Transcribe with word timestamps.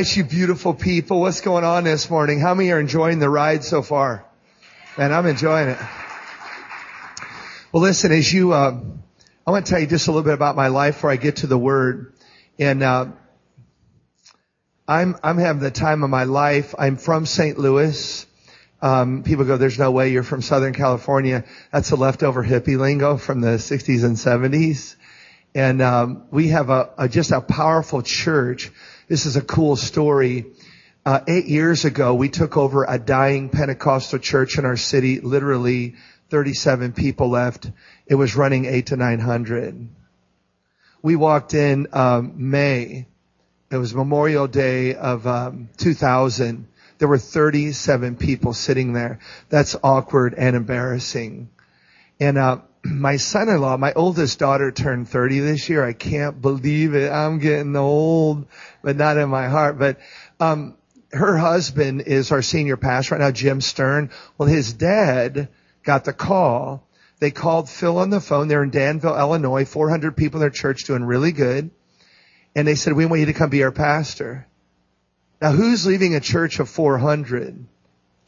You 0.00 0.24
beautiful 0.24 0.72
people. 0.72 1.20
What's 1.20 1.42
going 1.42 1.62
on 1.62 1.84
this 1.84 2.08
morning? 2.08 2.40
How 2.40 2.54
many 2.54 2.70
are 2.70 2.80
enjoying 2.80 3.18
the 3.18 3.28
ride 3.28 3.62
so 3.62 3.82
far? 3.82 4.24
Man, 4.96 5.12
I'm 5.12 5.26
enjoying 5.26 5.68
it. 5.68 5.78
Well, 7.70 7.82
listen, 7.82 8.10
as 8.10 8.32
you, 8.32 8.54
uh, 8.54 8.80
I 9.46 9.50
want 9.50 9.66
to 9.66 9.70
tell 9.70 9.78
you 9.78 9.86
just 9.86 10.08
a 10.08 10.10
little 10.10 10.24
bit 10.24 10.32
about 10.32 10.56
my 10.56 10.68
life 10.68 10.94
before 10.94 11.10
I 11.10 11.16
get 11.16 11.36
to 11.36 11.46
the 11.46 11.58
word. 11.58 12.14
And, 12.58 12.82
uh, 12.82 13.08
I'm, 14.88 15.16
I'm 15.22 15.36
having 15.36 15.60
the 15.60 15.70
time 15.70 16.02
of 16.02 16.08
my 16.08 16.24
life. 16.24 16.74
I'm 16.78 16.96
from 16.96 17.26
St. 17.26 17.58
Louis. 17.58 18.24
Um, 18.80 19.22
people 19.22 19.44
go, 19.44 19.58
there's 19.58 19.78
no 19.78 19.90
way 19.90 20.12
you're 20.12 20.22
from 20.22 20.40
Southern 20.40 20.72
California. 20.72 21.44
That's 21.72 21.90
a 21.90 21.96
leftover 21.96 22.42
hippie 22.42 22.78
lingo 22.78 23.18
from 23.18 23.42
the 23.42 23.58
60s 23.58 24.02
and 24.02 24.16
70s. 24.16 24.96
And, 25.54 25.82
um, 25.82 26.24
we 26.30 26.48
have 26.48 26.70
a, 26.70 26.88
a, 26.96 27.06
just 27.06 27.32
a 27.32 27.42
powerful 27.42 28.00
church 28.00 28.72
this 29.10 29.26
is 29.26 29.34
a 29.34 29.42
cool 29.42 29.74
story. 29.74 30.46
Uh, 31.04 31.18
eight 31.26 31.46
years 31.46 31.84
ago, 31.84 32.14
we 32.14 32.28
took 32.28 32.56
over 32.56 32.84
a 32.88 32.96
dying 32.96 33.48
Pentecostal 33.48 34.20
church 34.20 34.56
in 34.56 34.64
our 34.64 34.76
city. 34.76 35.18
Literally, 35.18 35.96
37 36.28 36.92
people 36.92 37.28
left. 37.28 37.68
It 38.06 38.14
was 38.14 38.36
running 38.36 38.66
eight 38.66 38.86
to 38.86 38.96
900. 38.96 39.88
We 41.02 41.16
walked 41.16 41.54
in 41.54 41.88
um, 41.92 42.34
May. 42.36 43.08
It 43.72 43.76
was 43.78 43.92
Memorial 43.92 44.46
Day 44.46 44.94
of 44.94 45.26
um, 45.26 45.70
2000. 45.78 46.68
There 46.98 47.08
were 47.08 47.18
37 47.18 48.14
people 48.14 48.52
sitting 48.52 48.92
there. 48.92 49.18
That's 49.48 49.74
awkward 49.82 50.34
and 50.34 50.54
embarrassing. 50.54 51.50
And 52.20 52.38
uh, 52.38 52.58
my 52.84 53.16
son-in-law, 53.16 53.76
my 53.76 53.92
oldest 53.94 54.38
daughter 54.38 54.70
turned 54.72 55.08
30 55.08 55.40
this 55.40 55.68
year. 55.68 55.84
I 55.84 55.92
can't 55.92 56.40
believe 56.40 56.94
it. 56.94 57.10
I'm 57.10 57.38
getting 57.38 57.76
old, 57.76 58.46
but 58.82 58.96
not 58.96 59.18
in 59.18 59.28
my 59.28 59.48
heart. 59.48 59.78
But, 59.78 59.98
um, 60.38 60.76
her 61.12 61.36
husband 61.36 62.02
is 62.02 62.30
our 62.30 62.42
senior 62.42 62.76
pastor 62.76 63.16
right 63.16 63.20
now, 63.20 63.30
Jim 63.30 63.60
Stern. 63.60 64.10
Well, 64.38 64.48
his 64.48 64.72
dad 64.72 65.48
got 65.82 66.04
the 66.04 66.12
call. 66.12 66.86
They 67.18 67.30
called 67.30 67.68
Phil 67.68 67.98
on 67.98 68.10
the 68.10 68.20
phone. 68.20 68.48
They're 68.48 68.62
in 68.62 68.70
Danville, 68.70 69.18
Illinois, 69.18 69.64
400 69.64 70.16
people 70.16 70.38
in 70.38 70.42
their 70.42 70.50
church 70.50 70.84
doing 70.84 71.04
really 71.04 71.32
good. 71.32 71.70
And 72.54 72.66
they 72.66 72.74
said, 72.74 72.92
we 72.94 73.06
want 73.06 73.20
you 73.20 73.26
to 73.26 73.32
come 73.32 73.50
be 73.50 73.62
our 73.62 73.72
pastor. 73.72 74.46
Now 75.40 75.52
who's 75.52 75.86
leaving 75.86 76.14
a 76.14 76.20
church 76.20 76.60
of 76.60 76.68
400 76.68 77.66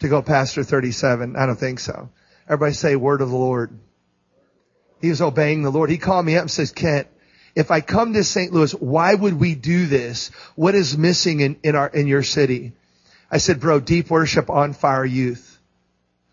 to 0.00 0.08
go 0.08 0.22
pastor 0.22 0.64
37? 0.64 1.36
I 1.36 1.46
don't 1.46 1.56
think 1.56 1.78
so. 1.78 2.10
Everybody 2.46 2.74
say 2.74 2.96
word 2.96 3.20
of 3.20 3.30
the 3.30 3.36
Lord. 3.36 3.78
He 5.03 5.11
was 5.11 5.20
obeying 5.20 5.62
the 5.62 5.70
Lord. 5.70 5.91
He 5.91 5.98
called 5.98 6.25
me 6.25 6.36
up 6.36 6.42
and 6.42 6.50
says, 6.50 6.70
Kent, 6.70 7.08
if 7.55 7.70
I 7.70 7.81
come 7.81 8.14
to 8.14 8.25
St. 8.25 8.53
Louis, 8.53 8.72
why 8.72 9.12
would 9.12 9.39
we 9.39 9.55
do 9.55 9.86
this? 9.86 10.31
What 10.55 10.75
is 10.75 10.97
missing 10.97 11.41
in, 11.41 11.56
in 11.62 11.75
our, 11.77 11.89
in 11.89 12.06
your 12.06 12.22
city? 12.22 12.72
I 13.30 13.39
said, 13.39 13.61
bro, 13.61 13.80
deep 13.80 14.11
worship 14.11 14.48
on 14.48 14.73
fire 14.73 15.05
youth. 15.05 15.58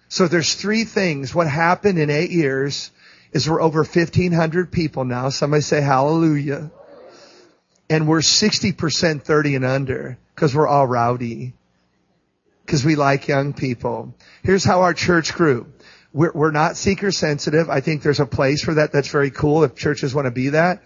So 0.07 0.27
there's 0.27 0.53
three 0.53 0.83
things. 0.83 1.33
What 1.33 1.47
happened 1.47 1.99
in 1.99 2.09
eight 2.09 2.29
years 2.31 2.91
is 3.31 3.49
we're 3.49 3.61
over 3.61 3.79
1500 3.79 4.71
people 4.71 5.03
now. 5.03 5.29
Somebody 5.29 5.61
say 5.61 5.81
hallelujah. 5.81 6.71
And 7.89 8.07
we're 8.07 8.19
60% 8.19 9.23
30 9.23 9.55
and 9.55 9.65
under 9.65 10.17
because 10.35 10.55
we're 10.55 10.67
all 10.67 10.87
rowdy. 10.87 11.53
Because 12.65 12.85
we 12.85 12.95
like 12.95 13.27
young 13.27 13.53
people. 13.53 14.13
Here's 14.43 14.63
how 14.63 14.81
our 14.81 14.93
church 14.93 15.33
grew. 15.33 15.67
We're, 16.11 16.31
we're 16.33 16.51
not 16.51 16.77
seeker 16.77 17.11
sensitive. 17.11 17.69
I 17.69 17.81
think 17.81 18.01
there's 18.01 18.19
a 18.19 18.25
place 18.25 18.63
for 18.63 18.75
that. 18.75 18.91
That's 18.91 19.09
very 19.09 19.31
cool 19.31 19.63
if 19.63 19.75
churches 19.75 20.13
want 20.13 20.25
to 20.25 20.31
be 20.31 20.49
that. 20.49 20.83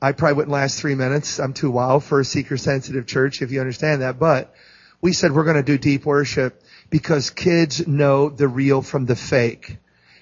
I 0.00 0.12
probably 0.12 0.34
wouldn't 0.34 0.52
last 0.52 0.80
three 0.80 0.94
minutes. 0.94 1.38
I'm 1.38 1.52
too 1.54 1.70
wild 1.70 2.04
for 2.04 2.20
a 2.20 2.24
seeker 2.24 2.56
sensitive 2.56 3.06
church 3.06 3.42
if 3.42 3.50
you 3.50 3.60
understand 3.60 4.02
that. 4.02 4.18
But 4.18 4.54
we 5.00 5.12
said 5.12 5.32
we're 5.32 5.44
going 5.44 5.56
to 5.56 5.62
do 5.62 5.78
deep 5.78 6.04
worship 6.04 6.62
because 6.90 7.30
kids 7.30 7.86
know 7.86 8.28
the 8.28 8.48
real 8.48 8.82
from 8.82 9.06
the 9.06 9.16
fake. 9.16 9.78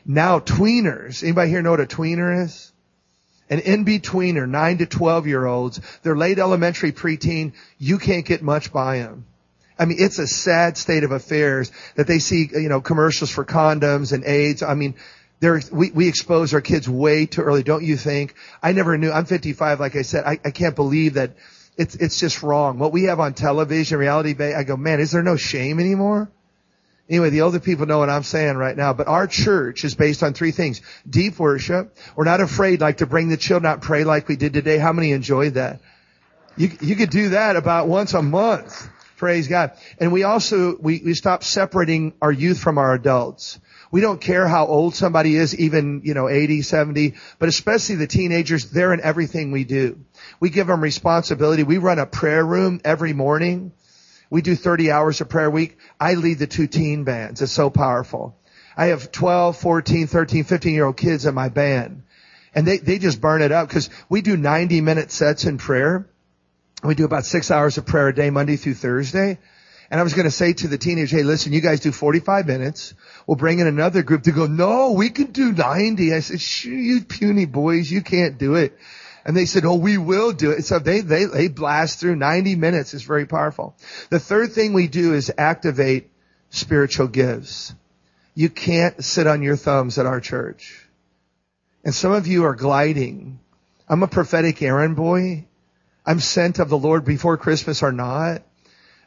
Now 0.06 0.38
tweeners, 0.38 1.22
anybody 1.22 1.50
here 1.50 1.62
know 1.62 1.70
what 1.70 1.80
a 1.80 1.86
tweener 1.86 2.44
is? 2.44 2.70
An 3.50 3.60
in-betweener, 3.60 4.48
9 4.48 4.78
to 4.78 4.86
12 4.86 5.26
year 5.26 5.44
olds, 5.44 5.80
they're 6.02 6.16
late 6.16 6.38
elementary 6.38 6.92
preteen, 6.92 7.52
you 7.78 7.98
can't 7.98 8.24
get 8.24 8.42
much 8.42 8.72
by 8.72 8.98
them. 8.98 9.26
I 9.78 9.86
mean, 9.86 9.98
it's 10.00 10.18
a 10.18 10.26
sad 10.26 10.76
state 10.78 11.04
of 11.04 11.10
affairs 11.10 11.72
that 11.96 12.06
they 12.06 12.18
see, 12.18 12.48
you 12.52 12.68
know, 12.68 12.80
commercials 12.80 13.30
for 13.30 13.44
condoms 13.44 14.12
and 14.12 14.24
AIDS. 14.24 14.62
I 14.62 14.74
mean, 14.74 14.94
there, 15.40 15.60
we, 15.72 15.90
we 15.90 16.08
expose 16.08 16.54
our 16.54 16.60
kids 16.60 16.88
way 16.88 17.26
too 17.26 17.42
early, 17.42 17.62
don't 17.62 17.82
you 17.82 17.96
think? 17.96 18.34
I 18.62 18.72
never 18.72 18.96
knew, 18.96 19.10
I'm 19.10 19.24
55, 19.24 19.80
like 19.80 19.96
I 19.96 20.02
said, 20.02 20.24
I, 20.24 20.38
I 20.44 20.50
can't 20.50 20.76
believe 20.76 21.14
that 21.14 21.32
it's, 21.76 21.96
it's 21.96 22.20
just 22.20 22.42
wrong. 22.42 22.78
What 22.78 22.92
we 22.92 23.04
have 23.04 23.18
on 23.18 23.34
television, 23.34 23.98
reality, 23.98 24.34
bay, 24.34 24.54
I 24.54 24.62
go, 24.62 24.76
man, 24.76 25.00
is 25.00 25.10
there 25.10 25.22
no 25.22 25.36
shame 25.36 25.80
anymore? 25.80 26.30
Anyway, 27.08 27.28
the 27.30 27.42
older 27.42 27.60
people 27.60 27.84
know 27.84 27.98
what 27.98 28.08
I'm 28.08 28.22
saying 28.22 28.56
right 28.56 28.76
now, 28.76 28.94
but 28.94 29.08
our 29.08 29.26
church 29.26 29.84
is 29.84 29.94
based 29.94 30.22
on 30.22 30.32
three 30.32 30.52
things. 30.52 30.80
Deep 31.08 31.38
worship. 31.38 31.94
We're 32.16 32.24
not 32.24 32.40
afraid 32.40 32.80
like 32.80 32.98
to 32.98 33.06
bring 33.06 33.28
the 33.28 33.36
children 33.36 33.70
out 33.70 33.74
and 33.74 33.82
pray 33.82 34.04
like 34.04 34.26
we 34.26 34.36
did 34.36 34.54
today. 34.54 34.78
How 34.78 34.92
many 34.92 35.12
enjoyed 35.12 35.54
that? 35.54 35.80
You, 36.56 36.70
you 36.80 36.96
could 36.96 37.10
do 37.10 37.30
that 37.30 37.56
about 37.56 37.88
once 37.88 38.14
a 38.14 38.22
month. 38.22 38.88
Praise 39.24 39.48
God. 39.48 39.70
And 39.98 40.12
we 40.12 40.22
also, 40.22 40.76
we, 40.76 41.00
we 41.02 41.14
stop 41.14 41.44
separating 41.44 42.12
our 42.20 42.30
youth 42.30 42.58
from 42.58 42.76
our 42.76 42.92
adults. 42.92 43.58
We 43.90 44.02
don't 44.02 44.20
care 44.20 44.46
how 44.46 44.66
old 44.66 44.94
somebody 44.94 45.34
is, 45.34 45.58
even, 45.58 46.02
you 46.04 46.12
know, 46.12 46.28
80, 46.28 46.60
70, 46.60 47.14
but 47.38 47.48
especially 47.48 47.94
the 47.94 48.06
teenagers, 48.06 48.68
they're 48.68 48.92
in 48.92 49.00
everything 49.00 49.50
we 49.50 49.64
do. 49.64 49.98
We 50.40 50.50
give 50.50 50.66
them 50.66 50.82
responsibility. 50.82 51.62
We 51.62 51.78
run 51.78 51.98
a 51.98 52.04
prayer 52.04 52.44
room 52.44 52.82
every 52.84 53.14
morning. 53.14 53.72
We 54.28 54.42
do 54.42 54.54
30 54.54 54.90
hours 54.90 55.22
of 55.22 55.30
prayer 55.30 55.46
a 55.46 55.50
week. 55.50 55.78
I 55.98 56.16
lead 56.16 56.38
the 56.38 56.46
two 56.46 56.66
teen 56.66 57.04
bands. 57.04 57.40
It's 57.40 57.50
so 57.50 57.70
powerful. 57.70 58.36
I 58.76 58.88
have 58.88 59.10
12, 59.10 59.56
14, 59.56 60.06
13, 60.06 60.44
15 60.44 60.74
year 60.74 60.84
old 60.84 60.98
kids 60.98 61.24
in 61.24 61.34
my 61.34 61.48
band. 61.48 62.02
And 62.54 62.66
they, 62.66 62.76
they 62.76 62.98
just 62.98 63.22
burn 63.22 63.40
it 63.40 63.52
up 63.52 63.68
because 63.68 63.88
we 64.10 64.20
do 64.20 64.36
90 64.36 64.82
minute 64.82 65.10
sets 65.10 65.46
in 65.46 65.56
prayer. 65.56 66.10
We 66.84 66.94
do 66.94 67.04
about 67.04 67.24
six 67.24 67.50
hours 67.50 67.78
of 67.78 67.86
prayer 67.86 68.08
a 68.08 68.14
day, 68.14 68.30
Monday 68.30 68.56
through 68.56 68.74
Thursday. 68.74 69.38
And 69.90 70.00
I 70.00 70.02
was 70.02 70.14
going 70.14 70.24
to 70.24 70.30
say 70.30 70.52
to 70.52 70.68
the 70.68 70.76
teenagers, 70.78 71.10
hey, 71.10 71.22
listen, 71.22 71.52
you 71.52 71.60
guys 71.60 71.80
do 71.80 71.92
45 71.92 72.46
minutes. 72.46 72.94
We'll 73.26 73.36
bring 73.36 73.58
in 73.58 73.66
another 73.66 74.02
group 74.02 74.24
to 74.24 74.32
go, 74.32 74.46
no, 74.46 74.92
we 74.92 75.10
can 75.10 75.26
do 75.26 75.52
90. 75.52 76.14
I 76.14 76.20
said, 76.20 76.42
you 76.64 77.02
puny 77.02 77.46
boys, 77.46 77.90
you 77.90 78.02
can't 78.02 78.38
do 78.38 78.54
it. 78.54 78.76
And 79.24 79.36
they 79.36 79.46
said, 79.46 79.64
oh, 79.64 79.76
we 79.76 79.96
will 79.96 80.32
do 80.32 80.50
it. 80.50 80.64
So 80.64 80.78
they, 80.78 81.00
they, 81.00 81.24
they 81.24 81.48
blast 81.48 82.00
through 82.00 82.16
90 82.16 82.56
minutes. 82.56 82.92
It's 82.92 83.04
very 83.04 83.26
powerful. 83.26 83.74
The 84.10 84.20
third 84.20 84.52
thing 84.52 84.74
we 84.74 84.88
do 84.88 85.14
is 85.14 85.32
activate 85.38 86.10
spiritual 86.50 87.08
gifts. 87.08 87.74
You 88.34 88.50
can't 88.50 89.02
sit 89.02 89.26
on 89.26 89.42
your 89.42 89.56
thumbs 89.56 89.98
at 89.98 90.06
our 90.06 90.20
church. 90.20 90.86
And 91.84 91.94
some 91.94 92.12
of 92.12 92.26
you 92.26 92.44
are 92.44 92.54
gliding. 92.54 93.38
I'm 93.88 94.02
a 94.02 94.08
prophetic 94.08 94.60
errand 94.60 94.96
boy. 94.96 95.46
I'm 96.06 96.20
sent 96.20 96.58
of 96.58 96.68
the 96.68 96.78
Lord 96.78 97.04
before 97.04 97.36
Christmas 97.36 97.82
or 97.82 97.92
not. 97.92 98.42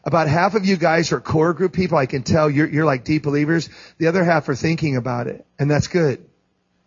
About 0.03 0.27
half 0.27 0.55
of 0.55 0.65
you 0.65 0.77
guys 0.77 1.11
are 1.11 1.19
core 1.19 1.53
group 1.53 1.73
people. 1.73 1.97
I 1.97 2.05
can 2.05 2.23
tell 2.23 2.49
you're, 2.49 2.67
you're 2.67 2.85
like 2.85 3.03
deep 3.03 3.23
believers. 3.23 3.69
The 3.97 4.07
other 4.07 4.23
half 4.23 4.47
are 4.49 4.55
thinking 4.55 4.95
about 4.95 5.27
it. 5.27 5.45
And 5.59 5.69
that's 5.69 5.87
good. 5.87 6.25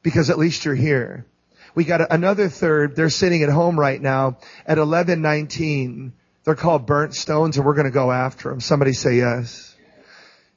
Because 0.02 0.30
at 0.30 0.38
least 0.38 0.64
you're 0.64 0.74
here. 0.74 1.26
We 1.74 1.84
got 1.84 2.10
another 2.10 2.48
third. 2.48 2.96
They're 2.96 3.10
sitting 3.10 3.42
at 3.42 3.50
home 3.50 3.78
right 3.78 4.00
now 4.00 4.38
at 4.66 4.78
1119. 4.78 6.14
They're 6.44 6.54
called 6.54 6.86
burnt 6.86 7.14
stones 7.14 7.56
and 7.56 7.66
we're 7.66 7.74
going 7.74 7.84
to 7.84 7.92
go 7.92 8.10
after 8.10 8.48
them. 8.48 8.60
Somebody 8.60 8.94
say 8.94 9.16
yes. 9.18 9.76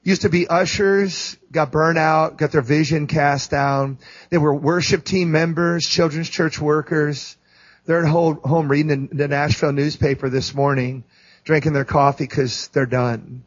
Used 0.02 0.24
to 0.24 0.30
be 0.30 0.48
ushers, 0.48 1.38
got 1.52 1.72
burned 1.72 1.98
out, 1.98 2.38
got 2.38 2.52
their 2.52 2.62
vision 2.62 3.08
cast 3.08 3.52
down. 3.52 4.00
They 4.30 4.38
were 4.38 4.54
worship 4.54 5.06
team 5.06 5.32
members, 5.32 5.86
children's 5.86 6.30
church 6.30 6.60
workers. 6.60 7.38
They're 7.86 8.06
at 8.06 8.10
home 8.10 8.70
reading 8.70 9.10
the 9.12 9.28
Nashville 9.28 9.74
newspaper 9.74 10.30
this 10.30 10.54
morning, 10.54 11.04
drinking 11.44 11.74
their 11.74 11.86
coffee 11.86 12.24
because 12.24 12.70
they're 12.70 12.86
done. 12.86 13.44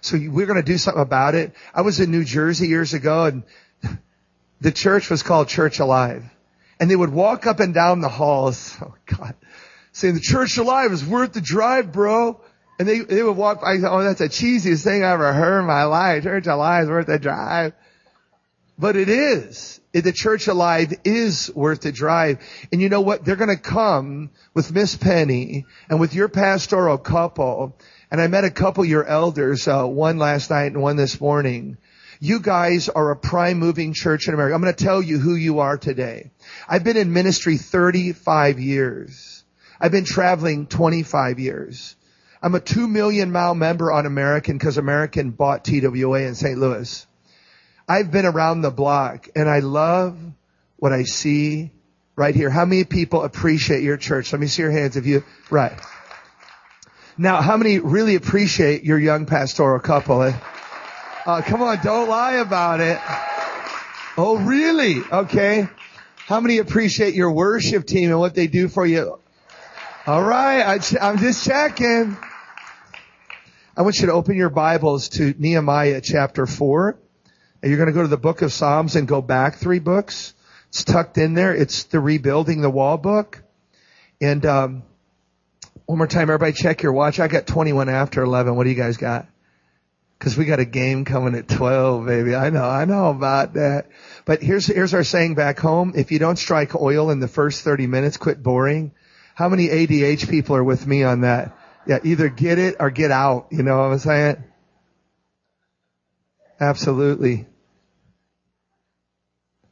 So 0.00 0.18
we're 0.18 0.46
going 0.46 0.62
to 0.62 0.62
do 0.62 0.78
something 0.78 1.02
about 1.02 1.34
it. 1.34 1.54
I 1.74 1.80
was 1.80 1.98
in 1.98 2.10
New 2.10 2.24
Jersey 2.24 2.68
years 2.68 2.94
ago 2.94 3.24
and 3.24 3.42
the 4.60 4.72
church 4.72 5.10
was 5.10 5.22
called 5.22 5.48
Church 5.48 5.78
Alive. 5.78 6.24
And 6.78 6.90
they 6.90 6.96
would 6.96 7.12
walk 7.12 7.46
up 7.46 7.58
and 7.60 7.74
down 7.74 8.00
the 8.00 8.08
halls. 8.08 8.76
Oh 8.82 8.94
God. 9.06 9.34
Saying 9.92 10.14
the 10.14 10.20
church 10.20 10.58
alive 10.58 10.92
is 10.92 11.04
worth 11.04 11.32
the 11.32 11.40
drive, 11.40 11.90
bro. 11.90 12.40
And 12.78 12.86
they, 12.86 13.00
they 13.00 13.22
would 13.22 13.36
walk, 13.36 13.62
thought, 13.62 13.84
oh, 13.84 14.02
that's 14.04 14.20
the 14.20 14.28
cheesiest 14.28 14.84
thing 14.84 15.02
I 15.02 15.10
ever 15.12 15.32
heard 15.32 15.60
in 15.60 15.66
my 15.66 15.84
life. 15.84 16.22
Church 16.22 16.46
alive 16.46 16.84
is 16.84 16.90
worth 16.90 17.06
the 17.06 17.18
drive. 17.18 17.72
But 18.78 18.94
it 18.94 19.08
is. 19.08 19.80
The 19.92 20.12
church 20.12 20.46
alive 20.46 20.94
is 21.04 21.50
worth 21.52 21.80
the 21.80 21.90
drive. 21.90 22.38
And 22.70 22.80
you 22.80 22.88
know 22.88 23.00
what? 23.00 23.24
They're 23.24 23.34
going 23.34 23.54
to 23.54 23.60
come 23.60 24.30
with 24.54 24.72
Miss 24.72 24.96
Penny 24.96 25.66
and 25.90 25.98
with 25.98 26.14
your 26.14 26.28
pastoral 26.28 26.96
couple. 26.96 27.76
And 28.10 28.20
I 28.20 28.28
met 28.28 28.44
a 28.44 28.50
couple 28.50 28.84
of 28.84 28.88
your 28.88 29.04
elders, 29.04 29.66
uh, 29.66 29.84
one 29.84 30.18
last 30.18 30.50
night 30.50 30.72
and 30.72 30.80
one 30.80 30.94
this 30.94 31.20
morning. 31.20 31.76
You 32.20 32.38
guys 32.40 32.88
are 32.88 33.10
a 33.10 33.16
prime 33.16 33.58
moving 33.58 33.94
church 33.94 34.28
in 34.28 34.34
America. 34.34 34.54
I'm 34.54 34.62
going 34.62 34.74
to 34.74 34.84
tell 34.84 35.02
you 35.02 35.18
who 35.18 35.34
you 35.34 35.58
are 35.58 35.76
today. 35.76 36.30
I've 36.68 36.84
been 36.84 36.96
in 36.96 37.12
ministry 37.12 37.56
35 37.56 38.60
years. 38.60 39.44
I've 39.80 39.92
been 39.92 40.04
traveling 40.04 40.66
25 40.66 41.40
years. 41.40 41.96
I'm 42.40 42.54
a 42.54 42.60
two 42.60 42.86
million 42.86 43.32
mile 43.32 43.54
member 43.56 43.90
on 43.90 44.06
American 44.06 44.56
because 44.56 44.78
American 44.78 45.30
bought 45.30 45.64
TWA 45.64 46.22
in 46.22 46.36
St. 46.36 46.58
Louis. 46.58 47.06
I've 47.88 48.10
been 48.10 48.26
around 48.26 48.60
the 48.60 48.70
block 48.70 49.28
and 49.34 49.48
I 49.48 49.60
love 49.60 50.18
what 50.76 50.92
I 50.92 51.04
see 51.04 51.70
right 52.16 52.34
here. 52.34 52.50
How 52.50 52.66
many 52.66 52.84
people 52.84 53.22
appreciate 53.22 53.82
your 53.82 53.96
church? 53.96 54.30
Let 54.30 54.40
me 54.40 54.46
see 54.46 54.60
your 54.60 54.70
hands 54.70 54.98
if 54.98 55.06
you, 55.06 55.24
right. 55.48 55.72
Now, 57.16 57.40
how 57.40 57.56
many 57.56 57.78
really 57.78 58.14
appreciate 58.14 58.84
your 58.84 58.98
young 58.98 59.24
pastoral 59.24 59.80
couple? 59.80 60.20
Uh, 60.20 61.42
come 61.42 61.62
on, 61.62 61.78
don't 61.82 62.08
lie 62.10 62.34
about 62.34 62.80
it. 62.80 62.98
Oh, 64.18 64.36
really? 64.36 65.02
Okay. 65.10 65.66
How 66.26 66.40
many 66.40 66.58
appreciate 66.58 67.14
your 67.14 67.32
worship 67.32 67.86
team 67.86 68.10
and 68.10 68.18
what 68.18 68.34
they 68.34 68.48
do 68.48 68.68
for 68.68 68.84
you? 68.84 69.18
All 70.06 70.22
right, 70.22 70.60
I, 70.62 70.98
I'm 71.00 71.18
just 71.18 71.46
checking. 71.46 72.16
I 73.76 73.82
want 73.82 73.98
you 74.00 74.06
to 74.06 74.12
open 74.12 74.36
your 74.36 74.50
Bibles 74.50 75.08
to 75.10 75.34
Nehemiah 75.38 76.02
chapter 76.02 76.46
4 76.46 76.98
you're 77.62 77.76
going 77.76 77.88
to 77.88 77.92
go 77.92 78.02
to 78.02 78.08
the 78.08 78.16
book 78.16 78.42
of 78.42 78.52
Psalms 78.52 78.96
and 78.96 79.08
go 79.08 79.20
back 79.20 79.56
three 79.56 79.78
books. 79.78 80.34
It's 80.68 80.84
tucked 80.84 81.18
in 81.18 81.34
there. 81.34 81.54
It's 81.54 81.84
the 81.84 82.00
rebuilding 82.00 82.60
the 82.60 82.70
wall 82.70 82.98
book. 82.98 83.42
And, 84.20 84.44
um, 84.46 84.82
one 85.86 85.96
more 85.96 86.06
time, 86.06 86.22
everybody 86.24 86.52
check 86.52 86.82
your 86.82 86.92
watch. 86.92 87.18
I 87.18 87.28
got 87.28 87.46
21 87.46 87.88
after 87.88 88.22
11. 88.22 88.54
What 88.54 88.64
do 88.64 88.70
you 88.70 88.76
guys 88.76 88.98
got? 88.98 89.26
Cause 90.18 90.36
we 90.36 90.44
got 90.44 90.58
a 90.58 90.64
game 90.64 91.04
coming 91.04 91.34
at 91.36 91.48
12, 91.48 92.04
baby. 92.04 92.34
I 92.34 92.50
know, 92.50 92.64
I 92.64 92.84
know 92.84 93.10
about 93.10 93.54
that. 93.54 93.86
But 94.24 94.42
here's, 94.42 94.66
here's 94.66 94.92
our 94.92 95.04
saying 95.04 95.36
back 95.36 95.58
home. 95.60 95.94
If 95.96 96.10
you 96.10 96.18
don't 96.18 96.36
strike 96.36 96.74
oil 96.74 97.10
in 97.10 97.20
the 97.20 97.28
first 97.28 97.62
30 97.62 97.86
minutes, 97.86 98.16
quit 98.16 98.42
boring. 98.42 98.92
How 99.34 99.48
many 99.48 99.68
ADH 99.68 100.28
people 100.28 100.56
are 100.56 100.64
with 100.64 100.86
me 100.86 101.04
on 101.04 101.20
that? 101.20 101.56
Yeah, 101.86 102.00
either 102.02 102.28
get 102.28 102.58
it 102.58 102.76
or 102.80 102.90
get 102.90 103.10
out. 103.10 103.46
You 103.50 103.62
know 103.62 103.78
what 103.78 103.92
I'm 103.92 103.98
saying? 103.98 104.44
Absolutely. 106.60 107.46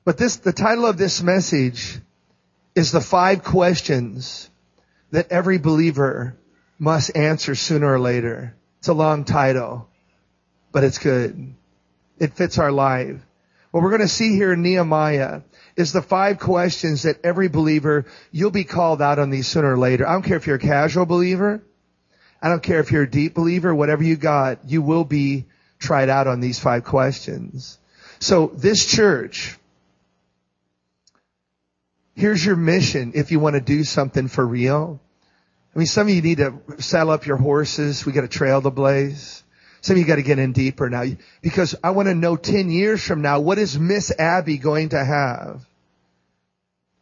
But 0.07 0.19
this, 0.19 0.37
the 0.37 0.53
title 0.53 0.87
of 0.87 0.99
this 0.99 1.21
message 1.21 1.99
is 2.77 2.93
the 2.93 3.01
five 3.01 3.43
questions 3.43 4.49
that 5.11 5.33
every 5.33 5.59
believer 5.59 6.37
must 6.79 7.17
answer 7.17 7.57
sooner 7.57 7.93
or 7.93 7.99
later. 7.99 8.55
It's 8.79 8.87
a 8.87 8.95
long 8.95 9.25
title, 9.25 9.89
but 10.71 10.85
it's 10.85 10.99
good. 10.99 11.53
It 12.21 12.35
fits 12.35 12.57
our 12.59 12.71
life. 12.71 13.17
What 13.73 13.83
we're 13.83 13.91
going 13.91 14.01
to 14.03 14.09
see 14.09 14.37
here 14.37 14.53
in 14.53 14.63
Nehemiah 14.63 15.41
is 15.75 15.93
the 15.93 16.03
five 16.03 16.39
questions 16.39 17.03
that 17.03 17.25
every 17.25 17.49
believer, 17.49 18.07
you'll 18.31 18.53
be 18.53 18.63
called 18.63 19.03
out 19.03 19.19
on 19.19 19.31
these 19.31 19.49
sooner 19.49 19.73
or 19.73 19.77
later. 19.77 20.07
I 20.07 20.13
don't 20.13 20.23
care 20.23 20.37
if 20.37 20.47
you're 20.47 20.55
a 20.55 20.61
casual 20.61 21.07
believer. 21.07 21.65
I 22.41 22.49
don't 22.49 22.63
care 22.63 22.79
if 22.79 22.93
you're 22.93 23.03
a 23.03 23.11
deep 23.11 23.35
believer, 23.35 23.75
whatever 23.75 24.05
you 24.05 24.15
got, 24.15 24.71
you 24.71 24.83
will 24.83 25.05
be 25.05 25.47
tried 25.81 26.11
out 26.11 26.29
on 26.29 26.39
these 26.39 26.61
five 26.61 26.85
questions. 26.85 27.77
So 28.21 28.53
this 28.55 28.87
church, 28.87 29.59
here's 32.17 32.45
your 32.45 32.57
mission 32.57 33.13
if 33.15 33.31
you 33.31 33.39
want 33.39 33.55
to 33.55 33.61
do 33.61 33.85
something 33.85 34.27
for 34.29 34.45
real. 34.45 35.01
I 35.75 35.79
mean, 35.79 35.87
some 35.87 36.09
of 36.09 36.15
you 36.15 36.23
need 36.23 36.39
to 36.39 36.59
saddle 36.79 37.11
up 37.11 37.27
your 37.27 37.37
horses. 37.37 38.05
We 38.07 38.13
got 38.13 38.25
a 38.25 38.29
trail 38.29 38.63
to 38.63 38.71
blaze. 38.71 39.45
Some 39.83 39.95
of 39.95 40.01
you 40.01 40.07
got 40.07 40.17
to 40.17 40.23
get 40.23 40.39
in 40.39 40.53
deeper 40.53 40.89
now 40.89 41.05
because 41.43 41.77
I 41.85 41.91
want 41.91 42.09
to 42.09 42.15
know 42.15 42.37
10 42.37 42.71
years 42.71 43.07
from 43.07 43.21
now, 43.21 43.41
what 43.41 43.59
is 43.59 43.79
Miss 43.79 44.11
Abby 44.19 44.57
going 44.57 44.89
to 44.89 45.05
have? 45.05 45.65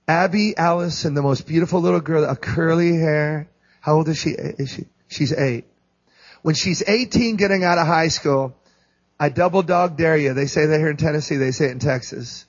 Abby 0.06 0.54
Allison, 0.56 1.14
the 1.14 1.22
most 1.22 1.46
beautiful 1.46 1.80
little 1.80 2.00
girl, 2.00 2.24
a 2.24 2.36
curly 2.36 2.94
hair. 2.96 3.48
How 3.80 3.94
old 3.94 4.08
is 4.08 4.18
she? 4.18 4.36
Eh, 4.36 4.52
is 4.58 4.70
she? 4.70 4.84
She's 5.08 5.32
eight. 5.32 5.64
When 6.42 6.54
she's 6.54 6.82
18 6.86 7.36
getting 7.36 7.64
out 7.64 7.78
of 7.78 7.86
high 7.86 8.08
school, 8.08 8.54
I 9.18 9.30
double 9.30 9.62
dog 9.62 9.96
dare 9.96 10.16
you. 10.18 10.34
They 10.34 10.46
say 10.46 10.66
that 10.66 10.78
here 10.78 10.90
in 10.90 10.98
Tennessee. 10.98 11.36
They 11.36 11.52
say 11.52 11.66
it 11.66 11.70
in 11.70 11.78
Texas. 11.78 12.44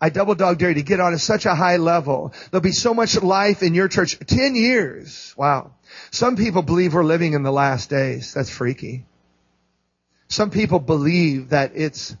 I 0.00 0.08
double 0.08 0.34
dog 0.34 0.58
dare 0.58 0.70
you 0.70 0.76
to 0.76 0.82
get 0.82 1.00
on 1.00 1.12
at 1.12 1.20
such 1.20 1.44
a 1.44 1.54
high 1.54 1.76
level. 1.76 2.32
There'll 2.50 2.62
be 2.62 2.72
so 2.72 2.94
much 2.94 3.20
life 3.20 3.62
in 3.62 3.74
your 3.74 3.88
church. 3.88 4.18
10 4.18 4.54
years. 4.54 5.34
Wow. 5.36 5.72
Some 6.10 6.36
people 6.36 6.62
believe 6.62 6.94
we're 6.94 7.04
living 7.04 7.34
in 7.34 7.42
the 7.42 7.52
last 7.52 7.90
days. 7.90 8.32
That's 8.32 8.48
freaky. 8.48 9.04
Some 10.28 10.50
people 10.50 10.78
believe 10.78 11.50
that 11.50 11.72
it's, 11.74 12.16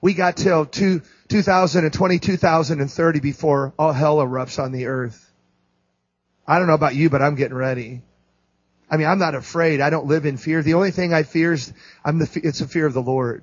we 0.00 0.14
got 0.14 0.36
till 0.36 0.64
two, 0.64 1.02
2020, 1.28 2.18
2030 2.18 3.20
before 3.20 3.74
all 3.78 3.92
hell 3.92 4.18
erupts 4.18 4.62
on 4.62 4.72
the 4.72 4.86
earth. 4.86 5.30
I 6.46 6.58
don't 6.58 6.68
know 6.68 6.74
about 6.74 6.94
you, 6.94 7.10
but 7.10 7.20
I'm 7.20 7.34
getting 7.34 7.56
ready. 7.56 8.00
I 8.90 8.96
mean, 8.96 9.06
I'm 9.06 9.18
not 9.18 9.34
afraid. 9.34 9.82
I 9.82 9.90
don't 9.90 10.06
live 10.06 10.24
in 10.24 10.38
fear. 10.38 10.62
The 10.62 10.74
only 10.74 10.92
thing 10.92 11.12
I 11.12 11.24
fear 11.24 11.52
is 11.52 11.72
I'm 12.02 12.18
the, 12.18 12.40
it's 12.42 12.62
a 12.62 12.68
fear 12.68 12.86
of 12.86 12.94
the 12.94 13.02
Lord. 13.02 13.42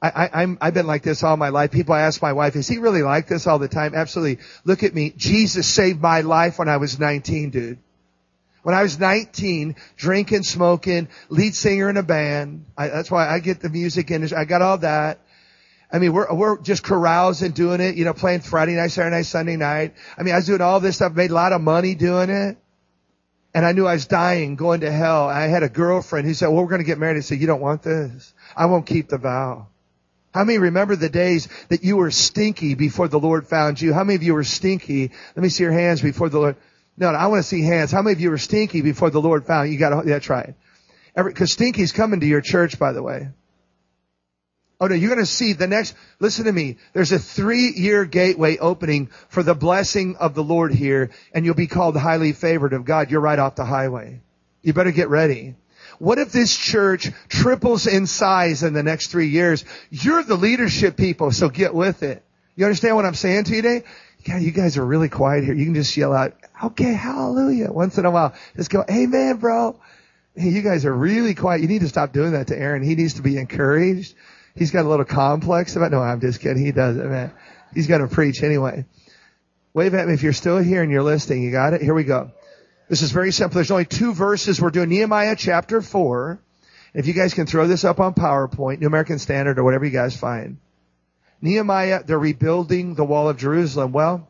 I, 0.00 0.08
I, 0.08 0.42
I'm, 0.42 0.58
I've 0.60 0.74
been 0.74 0.86
like 0.86 1.02
this 1.02 1.22
all 1.22 1.36
my 1.36 1.48
life. 1.48 1.70
People 1.70 1.94
ask 1.94 2.20
my 2.20 2.32
wife, 2.32 2.54
is 2.56 2.68
he 2.68 2.78
really 2.78 3.02
like 3.02 3.28
this 3.28 3.46
all 3.46 3.58
the 3.58 3.68
time? 3.68 3.94
Absolutely. 3.94 4.44
Look 4.64 4.82
at 4.82 4.94
me. 4.94 5.12
Jesus 5.16 5.66
saved 5.66 6.00
my 6.00 6.20
life 6.20 6.58
when 6.58 6.68
I 6.68 6.76
was 6.76 6.98
19, 6.98 7.50
dude. 7.50 7.78
When 8.62 8.74
I 8.74 8.82
was 8.82 8.98
19, 8.98 9.76
drinking, 9.96 10.42
smoking, 10.42 11.08
lead 11.28 11.54
singer 11.54 11.88
in 11.88 11.96
a 11.96 12.02
band. 12.02 12.66
I, 12.76 12.88
that's 12.88 13.10
why 13.10 13.28
I 13.28 13.38
get 13.38 13.60
the 13.60 13.68
music 13.68 14.10
industry. 14.10 14.36
I 14.36 14.44
got 14.44 14.60
all 14.60 14.78
that. 14.78 15.20
I 15.90 16.00
mean, 16.00 16.12
we're, 16.12 16.32
we're 16.34 16.58
just 16.58 16.82
carousing 16.82 17.52
doing 17.52 17.80
it, 17.80 17.94
you 17.96 18.04
know, 18.04 18.12
playing 18.12 18.40
Friday 18.40 18.74
night, 18.74 18.88
Saturday 18.88 19.16
night, 19.16 19.26
Sunday 19.26 19.56
night. 19.56 19.94
I 20.18 20.24
mean, 20.24 20.34
I 20.34 20.38
was 20.38 20.46
doing 20.46 20.60
all 20.60 20.80
this 20.80 20.96
stuff, 20.96 21.12
made 21.12 21.30
a 21.30 21.34
lot 21.34 21.52
of 21.52 21.60
money 21.60 21.94
doing 21.94 22.28
it. 22.28 22.58
And 23.54 23.64
I 23.64 23.72
knew 23.72 23.86
I 23.86 23.94
was 23.94 24.06
dying, 24.06 24.56
going 24.56 24.80
to 24.80 24.90
hell. 24.90 25.28
I 25.28 25.46
had 25.46 25.62
a 25.62 25.68
girlfriend 25.68 26.26
who 26.26 26.34
said, 26.34 26.48
well, 26.48 26.56
we're 26.62 26.68
going 26.68 26.80
to 26.80 26.86
get 26.86 26.98
married. 26.98 27.16
I 27.16 27.20
said, 27.20 27.40
you 27.40 27.46
don't 27.46 27.62
want 27.62 27.82
this. 27.82 28.34
I 28.54 28.66
won't 28.66 28.84
keep 28.84 29.08
the 29.08 29.16
vow. 29.16 29.68
How 30.36 30.44
many 30.44 30.58
remember 30.58 30.96
the 30.96 31.08
days 31.08 31.48
that 31.68 31.82
you 31.82 31.96
were 31.96 32.10
stinky 32.10 32.74
before 32.74 33.08
the 33.08 33.18
Lord 33.18 33.48
found 33.48 33.80
you? 33.80 33.94
How 33.94 34.04
many 34.04 34.16
of 34.16 34.22
you 34.22 34.34
were 34.34 34.44
stinky? 34.44 35.10
Let 35.34 35.42
me 35.42 35.48
see 35.48 35.62
your 35.62 35.72
hands 35.72 36.02
before 36.02 36.28
the 36.28 36.38
Lord. 36.38 36.56
No, 36.98 37.10
no 37.10 37.16
I 37.16 37.28
want 37.28 37.42
to 37.42 37.48
see 37.48 37.62
hands. 37.62 37.90
How 37.90 38.02
many 38.02 38.12
of 38.12 38.20
you 38.20 38.28
were 38.28 38.36
stinky 38.36 38.82
before 38.82 39.08
the 39.08 39.18
Lord 39.18 39.46
found 39.46 39.68
you? 39.68 39.72
You 39.72 39.78
got 39.78 40.02
to, 40.02 40.30
right. 40.30 40.54
Every, 41.16 41.32
cause 41.32 41.52
stinky's 41.52 41.92
coming 41.92 42.20
to 42.20 42.26
your 42.26 42.42
church, 42.42 42.78
by 42.78 42.92
the 42.92 43.02
way. 43.02 43.30
Oh 44.78 44.88
no, 44.88 44.94
you're 44.94 45.08
going 45.08 45.24
to 45.24 45.24
see 45.24 45.54
the 45.54 45.66
next, 45.66 45.94
listen 46.20 46.44
to 46.44 46.52
me. 46.52 46.76
There's 46.92 47.12
a 47.12 47.18
three 47.18 47.72
year 47.74 48.04
gateway 48.04 48.58
opening 48.58 49.08
for 49.30 49.42
the 49.42 49.54
blessing 49.54 50.16
of 50.16 50.34
the 50.34 50.44
Lord 50.44 50.74
here 50.74 51.12
and 51.32 51.46
you'll 51.46 51.54
be 51.54 51.66
called 51.66 51.96
highly 51.96 52.34
favored 52.34 52.74
of 52.74 52.84
God. 52.84 53.10
You're 53.10 53.22
right 53.22 53.38
off 53.38 53.54
the 53.54 53.64
highway. 53.64 54.20
You 54.60 54.74
better 54.74 54.92
get 54.92 55.08
ready. 55.08 55.54
What 55.98 56.18
if 56.18 56.32
this 56.32 56.56
church 56.56 57.10
triples 57.28 57.86
in 57.86 58.06
size 58.06 58.62
in 58.62 58.72
the 58.72 58.82
next 58.82 59.08
three 59.08 59.28
years? 59.28 59.64
You're 59.90 60.22
the 60.22 60.36
leadership 60.36 60.96
people, 60.96 61.32
so 61.32 61.48
get 61.48 61.74
with 61.74 62.02
it. 62.02 62.22
You 62.54 62.64
understand 62.64 62.96
what 62.96 63.04
I'm 63.04 63.14
saying 63.14 63.44
to 63.44 63.56
you 63.56 63.62
today? 63.62 63.84
God, 64.26 64.42
you 64.42 64.50
guys 64.50 64.76
are 64.76 64.84
really 64.84 65.08
quiet 65.08 65.44
here. 65.44 65.54
You 65.54 65.64
can 65.64 65.74
just 65.74 65.96
yell 65.96 66.12
out, 66.12 66.34
okay, 66.64 66.92
hallelujah, 66.92 67.70
once 67.70 67.96
in 67.96 68.04
a 68.04 68.10
while. 68.10 68.34
Just 68.56 68.70
go, 68.70 68.84
amen, 68.90 69.36
bro. 69.36 69.78
Hey, 70.34 70.48
you 70.48 70.62
guys 70.62 70.84
are 70.84 70.92
really 70.92 71.34
quiet. 71.34 71.62
You 71.62 71.68
need 71.68 71.82
to 71.82 71.88
stop 71.88 72.12
doing 72.12 72.32
that 72.32 72.48
to 72.48 72.58
Aaron. 72.58 72.82
He 72.82 72.94
needs 72.94 73.14
to 73.14 73.22
be 73.22 73.38
encouraged. 73.38 74.14
He's 74.54 74.70
got 74.70 74.84
a 74.84 74.88
little 74.88 75.04
complex 75.04 75.76
about, 75.76 75.92
no, 75.92 76.00
I'm 76.00 76.20
just 76.20 76.40
kidding. 76.40 76.64
He 76.64 76.72
does 76.72 76.96
it, 76.96 77.04
man. 77.04 77.32
He's 77.72 77.86
going 77.86 78.00
to 78.00 78.08
preach 78.08 78.42
anyway. 78.42 78.84
Wave 79.74 79.94
at 79.94 80.08
me 80.08 80.14
if 80.14 80.22
you're 80.22 80.32
still 80.32 80.58
here 80.58 80.82
and 80.82 80.90
you're 80.90 81.02
listening. 81.02 81.42
You 81.42 81.52
got 81.52 81.74
it? 81.74 81.82
Here 81.82 81.94
we 81.94 82.04
go. 82.04 82.32
This 82.88 83.02
is 83.02 83.10
very 83.10 83.32
simple. 83.32 83.56
There's 83.56 83.70
only 83.70 83.84
two 83.84 84.14
verses. 84.14 84.60
We're 84.60 84.70
doing 84.70 84.88
Nehemiah 84.88 85.36
chapter 85.36 85.82
four. 85.82 86.38
If 86.94 87.06
you 87.06 87.12
guys 87.12 87.34
can 87.34 87.46
throw 87.46 87.66
this 87.66 87.84
up 87.84 88.00
on 88.00 88.14
PowerPoint, 88.14 88.80
New 88.80 88.86
American 88.86 89.18
Standard 89.18 89.58
or 89.58 89.64
whatever 89.64 89.84
you 89.84 89.90
guys 89.90 90.16
find. 90.16 90.58
Nehemiah, 91.42 92.02
they're 92.04 92.18
rebuilding 92.18 92.94
the 92.94 93.04
wall 93.04 93.28
of 93.28 93.36
Jerusalem. 93.36 93.92
Well, 93.92 94.28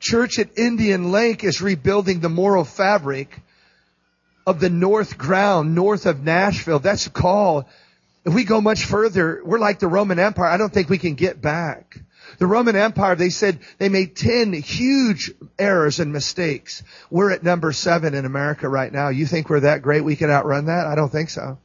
church 0.00 0.38
at 0.38 0.58
Indian 0.58 1.12
Lake 1.12 1.44
is 1.44 1.62
rebuilding 1.62 2.20
the 2.20 2.28
moral 2.28 2.64
fabric 2.64 3.40
of 4.46 4.60
the 4.60 4.68
north 4.68 5.16
ground, 5.16 5.74
north 5.74 6.04
of 6.04 6.22
Nashville. 6.22 6.80
That's 6.80 7.06
a 7.06 7.10
call 7.10 7.66
if 8.24 8.32
we 8.32 8.44
go 8.44 8.60
much 8.60 8.84
further, 8.84 9.42
we're 9.44 9.58
like 9.58 9.78
the 9.78 9.88
Roman 9.88 10.18
Empire. 10.18 10.46
I 10.46 10.56
don't 10.56 10.72
think 10.72 10.88
we 10.88 10.98
can 10.98 11.14
get 11.14 11.40
back. 11.40 11.98
The 12.38 12.46
Roman 12.46 12.76
Empire, 12.76 13.14
they 13.14 13.30
said 13.30 13.60
they 13.78 13.88
made 13.88 14.16
10 14.16 14.52
huge 14.52 15.32
errors 15.58 16.00
and 16.00 16.12
mistakes. 16.12 16.82
We're 17.10 17.30
at 17.30 17.42
number 17.42 17.72
seven 17.72 18.14
in 18.14 18.24
America 18.24 18.68
right 18.68 18.92
now. 18.92 19.08
You 19.08 19.26
think 19.26 19.48
we're 19.48 19.60
that 19.60 19.82
great 19.82 20.04
we 20.04 20.16
can 20.16 20.30
outrun 20.30 20.66
that? 20.66 20.86
I 20.86 20.94
don't 20.94 21.10
think 21.10 21.30
so. 21.30 21.58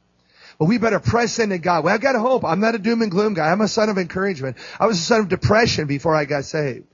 But 0.58 0.66
we 0.66 0.78
better 0.78 1.00
press 1.00 1.38
into 1.38 1.58
God. 1.58 1.84
Well, 1.84 1.94
I've 1.94 2.02
got 2.02 2.16
hope. 2.16 2.44
I'm 2.44 2.60
not 2.60 2.74
a 2.74 2.78
doom 2.78 3.00
and 3.00 3.10
gloom 3.10 3.34
guy. 3.34 3.50
I'm 3.50 3.62
a 3.62 3.68
son 3.68 3.88
of 3.88 3.96
encouragement. 3.96 4.58
I 4.78 4.86
was 4.86 4.98
a 4.98 5.02
son 5.02 5.20
of 5.20 5.28
depression 5.28 5.86
before 5.86 6.14
I 6.14 6.26
got 6.26 6.44
saved. 6.44 6.86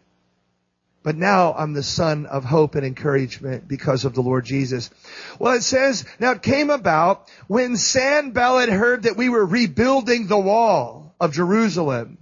But 1.06 1.16
now 1.16 1.52
I'm 1.52 1.72
the 1.72 1.84
son 1.84 2.26
of 2.26 2.44
hope 2.44 2.74
and 2.74 2.84
encouragement 2.84 3.68
because 3.68 4.04
of 4.04 4.14
the 4.14 4.22
Lord 4.22 4.44
Jesus. 4.44 4.90
Well, 5.38 5.54
it 5.54 5.62
says, 5.62 6.04
now 6.18 6.32
it 6.32 6.42
came 6.42 6.68
about 6.68 7.28
when 7.46 7.76
Sanballat 7.76 8.68
heard 8.68 9.04
that 9.04 9.16
we 9.16 9.28
were 9.28 9.46
rebuilding 9.46 10.26
the 10.26 10.36
wall 10.36 11.14
of 11.20 11.32
Jerusalem, 11.32 12.18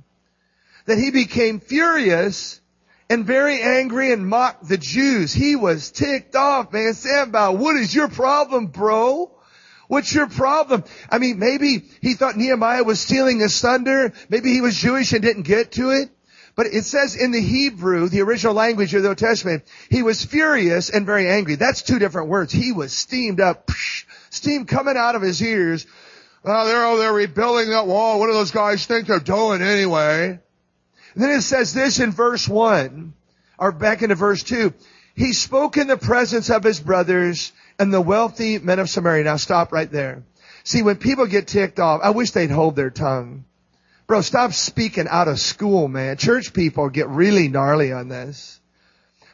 that 0.87 0.99
he 0.99 1.11
became 1.11 1.61
furious 1.61 2.61
and 3.11 3.27
very 3.27 3.61
angry 3.61 4.13
and 4.13 4.27
mocked 4.27 4.69
the 4.69 4.79
Jews. 4.79 5.33
He 5.33 5.57
was 5.57 5.91
ticked 5.91 6.37
off, 6.37 6.73
man. 6.73 6.95
Sanballat, 6.95 7.59
what 7.59 7.77
is 7.77 7.95
your 7.95 8.09
problem, 8.09 8.69
bro? 8.69 9.31
What's 9.89 10.15
your 10.15 10.29
problem? 10.29 10.85
I 11.11 11.19
mean, 11.19 11.39
maybe 11.39 11.85
he 12.01 12.15
thought 12.15 12.37
Nehemiah 12.37 12.85
was 12.85 13.01
stealing 13.01 13.41
his 13.41 13.61
thunder. 13.61 14.13
Maybe 14.29 14.53
he 14.53 14.61
was 14.61 14.77
Jewish 14.77 15.13
and 15.13 15.23
didn't 15.23 15.43
get 15.43 15.73
to 15.73 15.91
it. 15.91 16.11
But 16.57 16.67
it 16.67 16.85
says 16.85 17.17
in 17.17 17.33
the 17.33 17.41
Hebrew, 17.41 18.09
the 18.09 18.23
original 18.23 18.55
language 18.55 18.95
of 18.95 19.03
the 19.03 19.09
Old 19.09 19.19
Testament, 19.19 19.65
he 19.91 20.03
was 20.03 20.25
furious 20.25 20.89
and 20.89 21.05
very 21.05 21.29
angry. 21.29 21.57
That's 21.57 21.83
two 21.83 21.99
different 21.99 22.29
words. 22.29 22.53
He 22.53 22.71
was 22.71 22.93
steamed 22.93 23.41
up, 23.41 23.71
steam 24.31 24.65
coming 24.65 24.97
out 24.97 25.17
of 25.17 25.23
his 25.23 25.43
ears. 25.43 25.85
Oh, 26.45 26.67
they're 26.67 26.85
over 26.85 26.99
there 27.01 27.13
rebuilding 27.13 27.71
that 27.71 27.83
oh, 27.83 27.85
wall. 27.87 28.21
What 28.21 28.29
do 28.29 28.35
those 28.35 28.53
guys 28.53 28.87
think 28.87 29.09
they're 29.09 29.19
doing 29.19 29.63
anyway? 29.63 30.39
Then 31.17 31.31
it 31.31 31.43
says 31.43 31.73
this 31.73 32.01
in 32.01 32.11
verse 32.11 32.49
one, 32.49 33.15
or 33.59 33.73
back 33.73 34.03
into 34.03 34.15
verse 34.15 34.43
two. 34.43 34.75
He 35.15 35.33
spoke 35.33 35.77
in 35.77 35.87
the 35.87 35.97
presence 35.97 36.51
of 36.51 36.65
his 36.65 36.81
brothers 36.81 37.53
and 37.79 37.93
the 37.93 38.01
wealthy 38.01 38.59
men 38.59 38.81
of 38.81 38.91
Samaria. 38.91 39.25
Now 39.25 39.37
stop 39.37 39.73
right 39.73 39.91
there. 39.91 40.25
See, 40.65 40.83
when 40.83 40.97
people 40.97 41.27
get 41.27 41.47
ticked 41.47 41.79
off, 41.79 42.01
I 42.03 42.11
wish 42.11 42.33
they'd 42.33 42.51
hold 42.51 42.75
their 42.75 42.91
tongue. 42.91 43.45
Bro, 44.07 44.23
stop 44.23 44.53
speaking 44.53 45.07
out 45.09 45.29
of 45.29 45.39
school, 45.39 45.89
man. 45.89 46.17
Church 46.17 46.53
people 46.53 46.89
get 46.89 47.09
really 47.09 47.49
gnarly 47.49 47.93
on 47.93 48.09
this. 48.09 48.61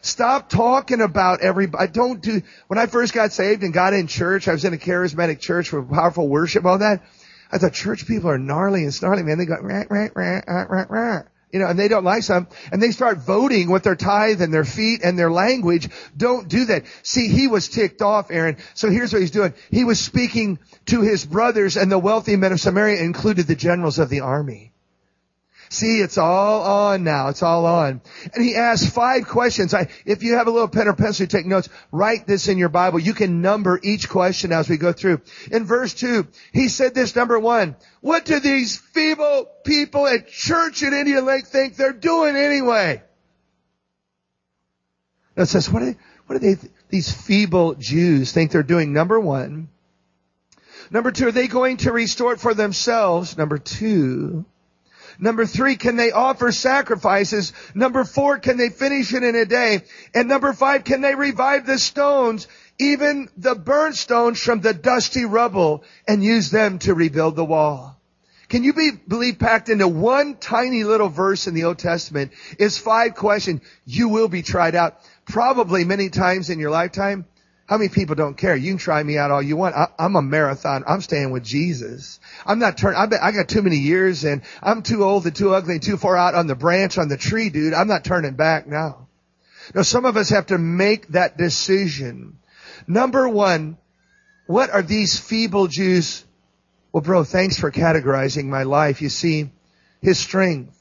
Stop 0.02 0.48
talking 0.48 1.00
about 1.00 1.40
everybody. 1.40 1.84
I 1.84 1.86
don't 1.86 2.22
do, 2.22 2.42
when 2.68 2.78
I 2.78 2.86
first 2.86 3.12
got 3.12 3.32
saved 3.32 3.62
and 3.62 3.72
got 3.72 3.92
in 3.92 4.06
church, 4.06 4.48
I 4.48 4.52
was 4.52 4.64
in 4.64 4.72
a 4.72 4.78
charismatic 4.78 5.40
church 5.40 5.72
with 5.72 5.90
powerful 5.90 6.28
worship, 6.28 6.64
all 6.64 6.78
that. 6.78 7.02
I 7.52 7.58
thought 7.58 7.72
church 7.72 8.06
people 8.06 8.30
are 8.30 8.38
gnarly 8.38 8.84
and 8.84 8.94
snarly, 8.94 9.22
man. 9.22 9.38
They 9.38 9.46
go, 9.46 9.56
rah, 9.60 9.84
rah, 9.88 10.08
rah, 10.14 10.40
rah, 10.46 10.66
rah, 10.68 10.86
rah 10.88 11.22
you 11.52 11.58
know, 11.58 11.66
and 11.66 11.78
they 11.78 11.88
don't 11.88 12.04
like 12.04 12.22
some, 12.22 12.46
and 12.72 12.82
they 12.82 12.90
start 12.90 13.18
voting 13.18 13.70
with 13.70 13.82
their 13.82 13.96
tithe 13.96 14.40
and 14.40 14.52
their 14.52 14.64
feet 14.64 15.00
and 15.02 15.18
their 15.18 15.30
language. 15.30 15.88
Don't 16.16 16.48
do 16.48 16.66
that. 16.66 16.84
See, 17.02 17.28
he 17.28 17.48
was 17.48 17.68
ticked 17.68 18.02
off, 18.02 18.30
Aaron. 18.30 18.56
So 18.74 18.90
here's 18.90 19.12
what 19.12 19.20
he's 19.20 19.30
doing. 19.30 19.54
He 19.70 19.84
was 19.84 20.00
speaking 20.00 20.58
to 20.86 21.00
his 21.02 21.24
brothers 21.24 21.76
and 21.76 21.90
the 21.90 21.98
wealthy 21.98 22.36
men 22.36 22.52
of 22.52 22.60
Samaria 22.60 23.02
included 23.02 23.46
the 23.46 23.56
generals 23.56 23.98
of 23.98 24.08
the 24.08 24.20
army. 24.20 24.69
See, 25.72 26.00
it's 26.00 26.18
all 26.18 26.62
on 26.62 27.04
now. 27.04 27.28
It's 27.28 27.44
all 27.44 27.64
on. 27.64 28.00
And 28.34 28.44
he 28.44 28.56
asked 28.56 28.92
five 28.92 29.28
questions. 29.28 29.72
I, 29.72 29.86
if 30.04 30.24
you 30.24 30.34
have 30.34 30.48
a 30.48 30.50
little 30.50 30.66
pen 30.66 30.88
or 30.88 30.94
pencil, 30.94 31.22
you 31.22 31.26
take 31.28 31.46
notes, 31.46 31.68
write 31.92 32.26
this 32.26 32.48
in 32.48 32.58
your 32.58 32.68
Bible. 32.68 32.98
You 32.98 33.14
can 33.14 33.40
number 33.40 33.78
each 33.80 34.08
question 34.08 34.50
as 34.50 34.68
we 34.68 34.78
go 34.78 34.92
through. 34.92 35.20
In 35.52 35.66
verse 35.66 35.94
two, 35.94 36.26
he 36.52 36.68
said 36.68 36.92
this, 36.92 37.14
number 37.14 37.38
one, 37.38 37.76
what 38.00 38.24
do 38.24 38.40
these 38.40 38.78
feeble 38.78 39.48
people 39.64 40.08
at 40.08 40.26
church 40.26 40.82
in 40.82 40.92
Indian 40.92 41.24
Lake 41.24 41.46
think 41.46 41.76
they're 41.76 41.92
doing 41.92 42.34
anyway? 42.34 43.00
It 45.36 45.46
says, 45.46 45.70
what 45.70 45.80
do, 45.80 45.94
what 46.26 46.40
do 46.40 46.56
they, 46.56 46.68
these 46.88 47.12
feeble 47.12 47.74
Jews 47.76 48.32
think 48.32 48.50
they're 48.50 48.64
doing? 48.64 48.92
Number 48.92 49.20
one. 49.20 49.68
Number 50.90 51.12
two, 51.12 51.28
are 51.28 51.32
they 51.32 51.46
going 51.46 51.76
to 51.78 51.92
restore 51.92 52.32
it 52.32 52.40
for 52.40 52.54
themselves? 52.54 53.38
Number 53.38 53.58
two, 53.58 54.44
Number 55.20 55.44
three, 55.44 55.76
can 55.76 55.96
they 55.96 56.12
offer 56.12 56.50
sacrifices? 56.50 57.52
Number 57.74 58.04
four, 58.04 58.38
can 58.38 58.56
they 58.56 58.70
finish 58.70 59.12
it 59.12 59.22
in 59.22 59.36
a 59.36 59.44
day? 59.44 59.82
And 60.14 60.28
number 60.28 60.54
five, 60.54 60.84
can 60.84 61.02
they 61.02 61.14
revive 61.14 61.66
the 61.66 61.78
stones, 61.78 62.48
even 62.78 63.28
the 63.36 63.54
burnt 63.54 63.96
stones 63.96 64.40
from 64.40 64.60
the 64.60 64.72
dusty 64.72 65.26
rubble 65.26 65.84
and 66.08 66.24
use 66.24 66.50
them 66.50 66.78
to 66.80 66.94
rebuild 66.94 67.36
the 67.36 67.44
wall? 67.44 68.00
Can 68.48 68.64
you 68.64 68.72
be, 68.72 68.90
believe 68.90 69.38
packed 69.38 69.68
into 69.68 69.86
one 69.86 70.36
tiny 70.36 70.82
little 70.82 71.08
verse 71.08 71.46
in 71.46 71.54
the 71.54 71.64
Old 71.64 71.78
Testament 71.78 72.32
is 72.58 72.78
five 72.78 73.14
questions. 73.14 73.60
You 73.84 74.08
will 74.08 74.28
be 74.28 74.42
tried 74.42 74.74
out 74.74 74.98
probably 75.24 75.84
many 75.84 76.08
times 76.08 76.50
in 76.50 76.58
your 76.58 76.70
lifetime. 76.70 77.26
How 77.70 77.78
many 77.78 77.88
people 77.88 78.16
don't 78.16 78.36
care? 78.36 78.56
You 78.56 78.72
can 78.72 78.78
try 78.78 79.00
me 79.00 79.16
out 79.16 79.30
all 79.30 79.40
you 79.40 79.56
want. 79.56 79.76
I, 79.76 79.86
am 80.00 80.16
a 80.16 80.22
marathon. 80.22 80.82
I'm 80.88 81.00
staying 81.00 81.30
with 81.30 81.44
Jesus. 81.44 82.18
I'm 82.44 82.58
not 82.58 82.76
turning, 82.76 82.98
I, 82.98 83.28
I 83.28 83.30
got 83.30 83.48
too 83.48 83.62
many 83.62 83.76
years 83.76 84.24
and 84.24 84.42
I'm 84.60 84.82
too 84.82 85.04
old 85.04 85.24
and 85.24 85.36
too 85.36 85.54
ugly 85.54 85.74
and 85.74 85.82
too 85.82 85.96
far 85.96 86.16
out 86.16 86.34
on 86.34 86.48
the 86.48 86.56
branch 86.56 86.98
on 86.98 87.06
the 87.06 87.16
tree, 87.16 87.48
dude. 87.48 87.72
I'm 87.72 87.86
not 87.86 88.02
turning 88.02 88.34
back 88.34 88.66
now. 88.66 89.06
Now 89.72 89.82
some 89.82 90.04
of 90.04 90.16
us 90.16 90.30
have 90.30 90.46
to 90.46 90.58
make 90.58 91.06
that 91.10 91.36
decision. 91.36 92.38
Number 92.88 93.28
one, 93.28 93.78
what 94.48 94.70
are 94.70 94.82
these 94.82 95.20
feeble 95.20 95.68
Jews? 95.68 96.24
Well, 96.90 97.02
bro, 97.02 97.22
thanks 97.22 97.56
for 97.56 97.70
categorizing 97.70 98.46
my 98.46 98.64
life. 98.64 99.00
You 99.00 99.10
see, 99.10 99.48
his 100.02 100.18
strength 100.18 100.76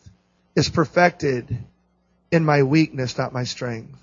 is 0.56 0.70
perfected 0.70 1.56
in 2.32 2.44
my 2.44 2.64
weakness, 2.64 3.16
not 3.16 3.32
my 3.32 3.44
strength. 3.44 3.96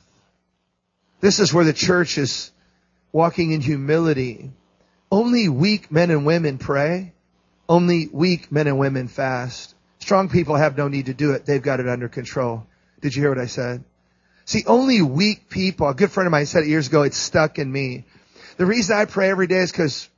This 1.20 1.40
is 1.40 1.52
where 1.52 1.64
the 1.64 1.72
church 1.72 2.16
is 2.16 2.52
walking 3.16 3.52
in 3.52 3.62
humility. 3.62 4.50
Only 5.10 5.48
weak 5.48 5.90
men 5.90 6.10
and 6.10 6.26
women 6.26 6.58
pray. 6.58 7.14
Only 7.66 8.08
weak 8.12 8.52
men 8.52 8.66
and 8.66 8.78
women 8.78 9.08
fast. 9.08 9.74
Strong 10.00 10.28
people 10.28 10.54
have 10.54 10.76
no 10.76 10.88
need 10.88 11.06
to 11.06 11.14
do 11.14 11.32
it. 11.32 11.46
They've 11.46 11.62
got 11.62 11.80
it 11.80 11.88
under 11.88 12.10
control. 12.10 12.66
Did 13.00 13.16
you 13.16 13.22
hear 13.22 13.30
what 13.30 13.38
I 13.38 13.46
said? 13.46 13.84
See, 14.44 14.64
only 14.66 15.00
weak 15.00 15.48
people, 15.48 15.88
a 15.88 15.94
good 15.94 16.10
friend 16.10 16.26
of 16.26 16.30
mine 16.30 16.44
said 16.44 16.64
it 16.64 16.68
years 16.68 16.88
ago, 16.88 17.04
it's 17.04 17.16
stuck 17.16 17.58
in 17.58 17.72
me. 17.72 18.04
The 18.58 18.66
reason 18.66 18.94
I 18.94 19.06
pray 19.06 19.30
every 19.30 19.46
day 19.46 19.60
is 19.60 19.72
because 19.72 20.10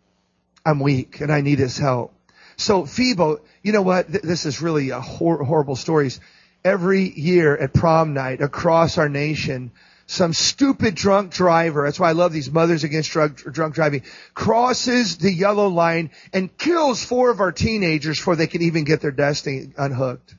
I'm 0.66 0.80
weak 0.80 1.20
and 1.20 1.32
I 1.32 1.40
need 1.40 1.60
his 1.60 1.78
help. 1.78 2.12
So 2.56 2.84
feeble, 2.84 3.38
you 3.62 3.70
know 3.70 3.82
what? 3.82 4.08
This 4.08 4.44
is 4.44 4.60
really 4.60 4.90
a 4.90 5.00
hor- 5.00 5.44
horrible 5.44 5.76
stories. 5.76 6.18
Every 6.64 7.08
year 7.08 7.56
at 7.56 7.72
prom 7.72 8.12
night 8.12 8.42
across 8.42 8.98
our 8.98 9.08
nation, 9.08 9.70
some 10.08 10.32
stupid 10.32 10.94
drunk 10.94 11.32
driver, 11.32 11.84
that's 11.84 12.00
why 12.00 12.08
I 12.08 12.12
love 12.12 12.32
these 12.32 12.50
mothers 12.50 12.82
against 12.82 13.10
drug, 13.10 13.36
drunk 13.36 13.74
driving, 13.74 14.04
crosses 14.32 15.18
the 15.18 15.30
yellow 15.30 15.68
line 15.68 16.10
and 16.32 16.56
kills 16.56 17.04
four 17.04 17.30
of 17.30 17.40
our 17.40 17.52
teenagers 17.52 18.18
before 18.18 18.34
they 18.34 18.46
can 18.46 18.62
even 18.62 18.84
get 18.84 19.02
their 19.02 19.10
destiny 19.10 19.70
unhooked. 19.76 20.34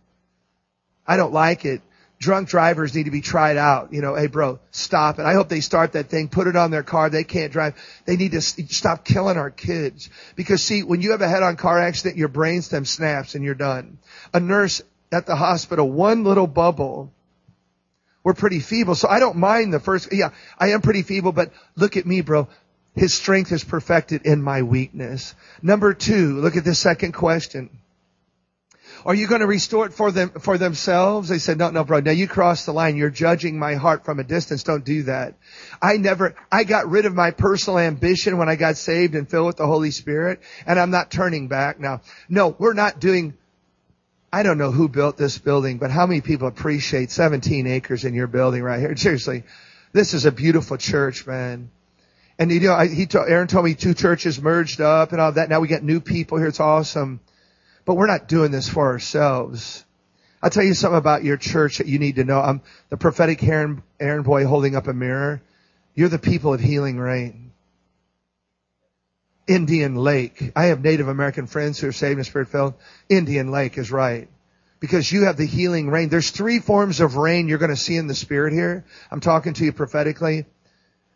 I 1.06 1.18
don't 1.18 1.34
like 1.34 1.66
it. 1.66 1.84
Drunk 2.18 2.50
drivers 2.50 2.96
need 2.96 3.04
to 3.04 3.12
be 3.12 3.22
tried 3.22 3.58
out. 3.58 3.94
You 3.94 4.02
know, 4.02 4.16
hey 4.16 4.26
bro, 4.26 4.60
stop 4.72 5.20
it. 5.20 5.26
I 5.26 5.34
hope 5.34 5.50
they 5.50 5.62
start 5.62 5.92
that 5.92 6.10
thing, 6.10 6.30
put 6.30 6.48
it 6.48 6.56
on 6.56 6.72
their 6.72 6.84
car. 6.84 7.12
They 7.12 7.24
can't 7.24 7.54
drive. 7.54 7.76
They 8.06 8.18
need 8.18 8.32
to 8.32 8.42
stop 8.42 9.06
killing 9.06 9.38
our 9.38 9.52
kids. 9.52 10.10
Because 10.36 10.64
see, 10.64 10.82
when 10.82 11.04
you 11.04 11.12
have 11.12 11.22
a 11.22 11.30
head-on 11.30 11.58
car 11.58 11.80
accident, 11.80 12.18
your 12.18 12.28
brainstem 12.28 12.88
snaps 12.88 13.36
and 13.36 13.44
you're 13.44 13.54
done. 13.54 14.00
A 14.34 14.40
nurse 14.40 14.82
at 15.12 15.28
the 15.28 15.36
hospital, 15.36 15.88
one 15.88 16.24
little 16.24 16.48
bubble 16.48 17.14
we're 18.24 18.34
pretty 18.34 18.60
feeble. 18.60 18.96
So 18.96 19.08
I 19.08 19.20
don't 19.20 19.38
mind 19.38 19.74
the 19.74 19.80
first, 19.80 20.10
yeah, 20.12 20.32
I 20.58 20.72
am 20.72 20.82
pretty 20.82 21.04
feeble, 21.04 21.32
but 21.32 21.52
look 21.76 21.98
at 21.98 22.06
me, 22.06 22.22
bro. 22.22 22.48
His 22.96 23.14
strength 23.14 23.52
is 23.52 23.64
perfected 23.64 24.26
in 24.26 24.42
my 24.42 24.64
weakness. 24.64 25.36
Number 25.62 25.94
two, 25.94 26.40
look 26.40 26.58
at 26.58 26.66
the 26.66 26.76
second 26.76 27.14
question. 27.14 27.70
Are 29.06 29.16
you 29.16 29.28
going 29.28 29.42
to 29.42 29.48
restore 29.48 29.86
it 29.86 29.94
for 29.94 30.12
them, 30.12 30.32
for 30.32 30.58
themselves? 30.58 31.30
They 31.30 31.40
said, 31.40 31.58
no, 31.58 31.70
no, 31.70 31.84
bro. 31.86 32.02
Now 32.02 32.12
you 32.12 32.28
crossed 32.28 32.66
the 32.66 32.74
line. 32.74 32.98
You're 32.98 33.10
judging 33.10 33.58
my 33.58 33.76
heart 33.76 34.04
from 34.04 34.20
a 34.20 34.24
distance. 34.24 34.64
Don't 34.64 34.84
do 34.84 35.04
that. 35.04 35.36
I 35.82 35.98
never, 35.98 36.36
I 36.52 36.66
got 36.66 36.90
rid 36.90 37.06
of 37.06 37.14
my 37.14 37.32
personal 37.32 37.80
ambition 37.80 38.38
when 38.38 38.50
I 38.50 38.56
got 38.56 38.76
saved 38.76 39.16
and 39.16 39.30
filled 39.30 39.48
with 39.48 39.58
the 39.58 39.68
Holy 39.68 39.92
Spirit 39.92 40.42
and 40.66 40.78
I'm 40.78 40.92
not 40.92 41.12
turning 41.12 41.48
back 41.48 41.80
now. 41.80 42.02
No, 42.28 42.56
we're 42.60 42.74
not 42.74 43.00
doing 43.00 43.36
I 44.31 44.43
don't 44.43 44.57
know 44.57 44.71
who 44.71 44.88
built 44.88 45.17
this 45.17 45.38
building, 45.38 45.77
but 45.79 45.89
how 45.89 46.05
many 46.05 46.21
people 46.21 46.48
appreciate 46.48 47.09
17 47.09 47.65
acres 47.65 48.05
in 48.05 48.13
your 48.13 48.27
building 48.27 48.62
right 48.62 48.79
here? 48.79 48.95
Seriously, 48.98 49.43
this 49.91 50.13
is 50.13 50.25
a 50.25 50.31
beautiful 50.31 50.77
church, 50.77 51.25
man. 51.25 51.71
And 52.38 52.51
you 52.51 52.59
know, 52.62 52.74
I, 52.74 52.88
he 52.88 53.05
told, 53.05 53.27
Aaron 53.27 53.48
told 53.48 53.65
me 53.65 53.74
two 53.74 53.93
churches 53.93 54.41
merged 54.41 54.81
up 54.81 55.12
and 55.12 55.19
all 55.19 55.31
that. 55.31 55.50
Now 55.50 55.59
we 55.59 55.67
get 55.67 55.83
new 55.83 56.00
people 56.00 56.38
here. 56.38 56.48
It's 56.48 56.59
awesome. 56.59 57.19
But 57.86 57.95
we're 57.95 58.07
not 58.07 58.27
doing 58.27 58.51
this 58.51 58.69
for 58.69 58.88
ourselves. 58.88 59.83
I'll 60.41 60.50
tell 60.50 60.63
you 60.63 60.74
something 60.74 60.98
about 60.98 61.24
your 61.24 61.36
church 61.36 61.79
that 61.79 61.88
you 61.88 62.00
need 62.00 62.15
to 62.15 62.24
know. 62.24 62.39
I'm 62.39 62.62
the 62.89 62.98
prophetic 62.98 63.43
Aaron, 63.43 63.83
Aaron 64.00 64.24
boy 64.24 64.45
holding 64.45 64.75
up 64.75 64.88
a 64.88 64.93
mirror. 64.93 65.41
You're 65.95 66.07
the 66.07 66.19
people 66.19 66.53
of 66.53 66.62
healing 66.62 66.98
rain. 66.98 67.49
Indian 69.50 69.96
Lake. 69.96 70.51
I 70.56 70.65
have 70.65 70.84
Native 70.84 71.08
American 71.08 71.48
friends 71.48 71.79
who 71.79 71.88
are 71.88 71.91
saved 71.91 72.20
and 72.20 72.25
spirit 72.25 72.50
filled. 72.50 72.75
Indian 73.10 73.50
Lake 73.50 73.79
is 73.79 73.91
right. 73.91 74.29
Because 74.79 75.12
you 75.12 75.25
have 75.25 75.38
the 75.38 75.46
healing 75.46 75.89
rain. 75.89 76.10
There's 76.10 76.29
three 76.29 76.60
forms 76.60 77.01
of 77.01 77.18
rain 77.18 77.48
you're 77.48 77.58
going 77.58 77.72
to 77.72 77.75
see 77.75 77.98
in 77.98 78.06
the 78.06 78.13
spirit 78.13 78.53
here. 78.53 78.86
I'm 79.12 79.20
talking 79.20 79.53
to 79.53 79.65
you 79.65 79.74
prophetically. 79.74 80.46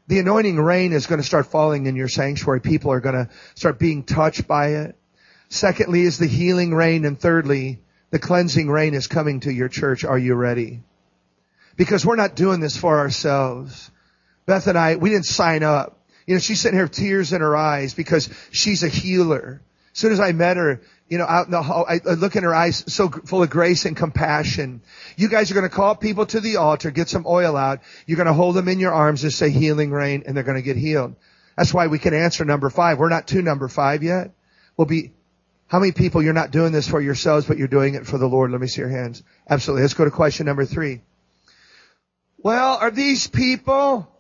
The 0.07 0.17
anointing 0.17 0.59
rain 0.59 0.93
is 0.93 1.05
going 1.05 1.21
to 1.21 1.25
start 1.25 1.45
falling 1.45 1.85
in 1.85 1.95
your 1.95 2.07
sanctuary. 2.09 2.59
People 2.59 2.91
are 2.91 2.99
going 2.99 3.15
to 3.15 3.29
start 3.53 3.77
being 3.77 4.03
touched 4.03 4.47
by 4.47 4.69
it. 4.69 4.97
Secondly 5.49 6.01
is 6.01 6.17
the 6.17 6.27
healing 6.27 6.73
rain. 6.73 7.05
And 7.05 7.17
thirdly, 7.17 7.81
the 8.09 8.19
cleansing 8.19 8.67
rain 8.67 8.95
is 8.95 9.05
coming 9.05 9.41
to 9.41 9.53
your 9.53 9.69
church. 9.69 10.03
Are 10.03 10.17
you 10.17 10.33
ready? 10.33 10.81
Because 11.77 12.03
we're 12.03 12.15
not 12.15 12.35
doing 12.35 12.59
this 12.59 12.75
for 12.75 12.97
ourselves. 12.97 13.91
Beth 14.47 14.65
and 14.65 14.77
I, 14.77 14.95
we 14.95 15.11
didn't 15.11 15.27
sign 15.27 15.61
up. 15.61 15.99
You 16.25 16.35
know, 16.35 16.39
she's 16.39 16.61
sitting 16.61 16.77
here 16.77 16.85
with 16.85 16.93
tears 16.93 17.33
in 17.33 17.41
her 17.41 17.55
eyes 17.55 17.93
because 17.93 18.29
she's 18.51 18.83
a 18.83 18.89
healer. 18.89 19.61
As 19.93 19.99
soon 19.99 20.11
as 20.11 20.19
I 20.19 20.31
met 20.31 20.57
her, 20.57 20.81
you 21.07 21.17
know, 21.17 21.25
out 21.25 21.45
in 21.45 21.51
the 21.51 21.61
hall, 21.61 21.85
I, 21.87 21.99
I 22.09 22.13
look 22.13 22.35
in 22.35 22.43
her 22.43 22.55
eyes 22.55 22.83
so 22.87 23.09
full 23.09 23.43
of 23.43 23.49
grace 23.49 23.85
and 23.85 23.95
compassion. 23.95 24.81
You 25.17 25.27
guys 25.27 25.51
are 25.51 25.53
going 25.53 25.69
to 25.69 25.75
call 25.75 25.95
people 25.95 26.25
to 26.25 26.39
the 26.39 26.55
altar, 26.55 26.89
get 26.89 27.09
some 27.09 27.25
oil 27.27 27.55
out. 27.55 27.81
You're 28.07 28.17
going 28.17 28.27
to 28.27 28.33
hold 28.33 28.55
them 28.55 28.67
in 28.67 28.79
your 28.79 28.93
arms 28.93 29.23
and 29.23 29.31
say 29.31 29.51
healing 29.51 29.91
rain 29.91 30.23
and 30.25 30.35
they're 30.35 30.43
going 30.43 30.57
to 30.57 30.63
get 30.63 30.77
healed. 30.77 31.15
That's 31.55 31.73
why 31.73 31.87
we 31.87 31.99
can 31.99 32.13
answer 32.15 32.45
number 32.45 32.69
five. 32.69 32.97
We're 32.97 33.09
not 33.09 33.27
to 33.27 33.41
number 33.41 33.67
five 33.67 34.01
yet. 34.01 34.31
We'll 34.75 34.87
be, 34.87 35.11
how 35.67 35.79
many 35.79 35.91
people 35.91 36.23
you're 36.23 36.33
not 36.33 36.49
doing 36.49 36.71
this 36.71 36.87
for 36.87 36.99
yourselves, 36.99 37.45
but 37.45 37.57
you're 37.57 37.67
doing 37.67 37.93
it 37.93 38.07
for 38.07 38.17
the 38.17 38.27
Lord? 38.27 38.49
Let 38.49 38.61
me 38.61 38.67
see 38.67 38.81
your 38.81 38.89
hands. 38.89 39.21
Absolutely. 39.47 39.83
Let's 39.83 39.93
go 39.93 40.05
to 40.05 40.11
question 40.11 40.47
number 40.47 40.65
three. 40.65 41.01
Well, 42.39 42.77
are 42.77 42.89
these 42.89 43.27
people 43.27 44.12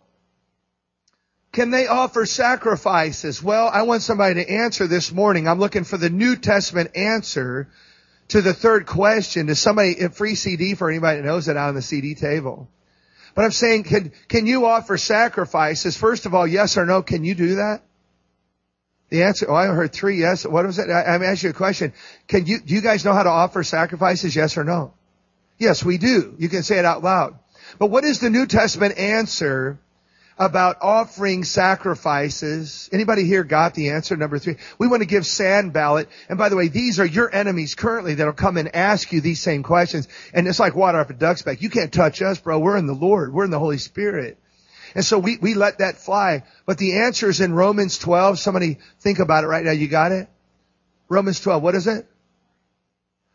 can 1.53 1.69
they 1.69 1.85
offer 1.85 2.25
sacrifices? 2.25 3.41
Well, 3.41 3.69
I 3.71 3.83
want 3.83 4.01
somebody 4.01 4.43
to 4.43 4.51
answer 4.51 4.87
this 4.87 5.11
morning. 5.11 5.47
I'm 5.47 5.59
looking 5.59 5.83
for 5.83 5.97
the 5.97 6.09
New 6.09 6.35
Testament 6.35 6.97
answer 6.97 7.69
to 8.29 8.41
the 8.41 8.55
third 8.55 8.87
question. 8.87 9.47
Is 9.49 9.59
somebody 9.59 9.99
a 9.99 10.09
free 10.09 10.33
CD 10.33 10.73
for 10.73 10.89
anybody 10.89 11.21
that 11.21 11.27
knows 11.27 11.47
it 11.47 11.55
on 11.55 11.75
the 11.75 11.83
CD 11.83 12.15
table? 12.15 12.67
But 13.35 13.45
I'm 13.45 13.51
saying, 13.51 13.83
can, 13.83 14.11
can 14.27 14.47
you 14.47 14.65
offer 14.65 14.97
sacrifices? 14.97 15.95
First 15.95 16.25
of 16.25 16.33
all, 16.33 16.47
yes 16.47 16.75
or 16.75 16.87
no, 16.87 17.03
can 17.03 17.23
you 17.23 17.35
do 17.35 17.55
that? 17.55 17.83
The 19.09 19.23
answer, 19.23 19.45
oh, 19.47 19.53
I 19.53 19.67
heard 19.67 19.93
three 19.93 20.17
yes. 20.17 20.47
What 20.47 20.65
was 20.65 20.79
it? 20.79 20.89
I, 20.89 21.03
I'm 21.03 21.21
asking 21.21 21.49
you 21.49 21.51
a 21.51 21.55
question. 21.57 21.93
Can 22.27 22.47
you, 22.47 22.61
do 22.61 22.73
you 22.73 22.81
guys 22.81 23.05
know 23.05 23.13
how 23.13 23.23
to 23.23 23.29
offer 23.29 23.63
sacrifices? 23.63 24.35
Yes 24.35 24.57
or 24.57 24.63
no? 24.63 24.95
Yes, 25.59 25.85
we 25.85 25.99
do. 25.99 26.33
You 26.39 26.49
can 26.49 26.63
say 26.63 26.79
it 26.79 26.85
out 26.85 27.03
loud. 27.03 27.37
But 27.77 27.91
what 27.91 28.05
is 28.05 28.19
the 28.19 28.31
New 28.31 28.47
Testament 28.47 28.97
answer 28.97 29.77
about 30.37 30.77
offering 30.81 31.43
sacrifices. 31.43 32.89
Anybody 32.91 33.25
here 33.25 33.43
got 33.43 33.73
the 33.73 33.89
answer? 33.89 34.15
Number 34.15 34.39
three. 34.39 34.57
We 34.77 34.87
want 34.87 35.01
to 35.01 35.07
give 35.07 35.25
Sanballat. 35.25 36.09
And 36.29 36.37
by 36.37 36.49
the 36.49 36.55
way, 36.55 36.67
these 36.67 36.99
are 36.99 37.05
your 37.05 37.33
enemies 37.33 37.75
currently 37.75 38.15
that'll 38.15 38.33
come 38.33 38.57
and 38.57 38.75
ask 38.75 39.11
you 39.11 39.21
these 39.21 39.41
same 39.41 39.63
questions. 39.63 40.07
And 40.33 40.47
it's 40.47 40.59
like 40.59 40.75
water 40.75 40.99
off 40.99 41.09
a 41.09 41.13
duck's 41.13 41.43
back. 41.43 41.61
You 41.61 41.69
can't 41.69 41.93
touch 41.93 42.21
us, 42.21 42.39
bro. 42.39 42.59
We're 42.59 42.77
in 42.77 42.87
the 42.87 42.93
Lord. 42.93 43.33
We're 43.33 43.45
in 43.45 43.51
the 43.51 43.59
Holy 43.59 43.77
Spirit. 43.77 44.39
And 44.95 45.05
so 45.05 45.19
we, 45.19 45.37
we 45.37 45.53
let 45.53 45.79
that 45.79 45.97
fly. 45.97 46.43
But 46.65 46.77
the 46.77 46.99
answer 46.99 47.29
is 47.29 47.41
in 47.41 47.53
Romans 47.53 47.97
12. 47.97 48.39
Somebody 48.39 48.79
think 48.99 49.19
about 49.19 49.43
it 49.43 49.47
right 49.47 49.63
now. 49.63 49.71
You 49.71 49.87
got 49.87 50.11
it? 50.11 50.29
Romans 51.09 51.39
12. 51.39 51.61
What 51.61 51.75
is 51.75 51.87
it? 51.87 52.07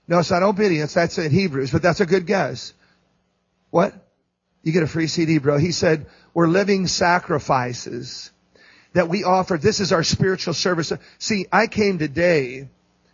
No, 0.06 0.18
it's 0.20 0.30
not 0.30 0.42
obedience. 0.42 0.94
That's 0.94 1.18
in 1.18 1.30
Hebrews, 1.30 1.70
but 1.70 1.82
that's 1.82 2.00
a 2.00 2.06
good 2.06 2.26
guess. 2.26 2.72
What? 3.70 3.94
You 4.68 4.74
get 4.74 4.82
a 4.82 4.86
free 4.86 5.06
CD, 5.06 5.38
bro. 5.38 5.56
He 5.56 5.72
said, 5.72 6.04
we're 6.34 6.46
living 6.46 6.88
sacrifices 6.88 8.30
that 8.92 9.08
we 9.08 9.24
offer. 9.24 9.56
This 9.56 9.80
is 9.80 9.92
our 9.92 10.04
spiritual 10.04 10.52
service. 10.52 10.92
See, 11.16 11.46
I 11.50 11.68
came 11.68 11.98
today 11.98 12.68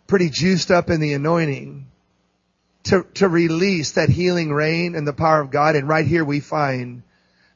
pretty 0.08 0.30
juiced 0.30 0.72
up 0.72 0.90
in 0.90 0.98
the 0.98 1.12
anointing 1.12 1.86
to, 2.86 3.06
to 3.14 3.28
release 3.28 3.92
that 3.92 4.08
healing 4.08 4.52
rain 4.52 4.96
and 4.96 5.06
the 5.06 5.12
power 5.12 5.40
of 5.40 5.52
God. 5.52 5.76
And 5.76 5.86
right 5.88 6.04
here 6.04 6.24
we 6.24 6.40
find 6.40 7.04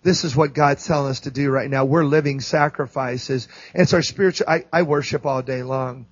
this 0.04 0.22
is 0.22 0.36
what 0.36 0.54
God's 0.54 0.86
telling 0.86 1.10
us 1.10 1.18
to 1.22 1.32
do 1.32 1.50
right 1.50 1.68
now. 1.68 1.84
We're 1.84 2.04
living 2.04 2.40
sacrifices. 2.40 3.48
And 3.74 3.82
it's 3.82 3.94
our 3.94 4.02
spiritual, 4.02 4.48
I, 4.48 4.64
I 4.72 4.82
worship 4.82 5.26
all 5.26 5.42
day 5.42 5.64
long. 5.64 6.06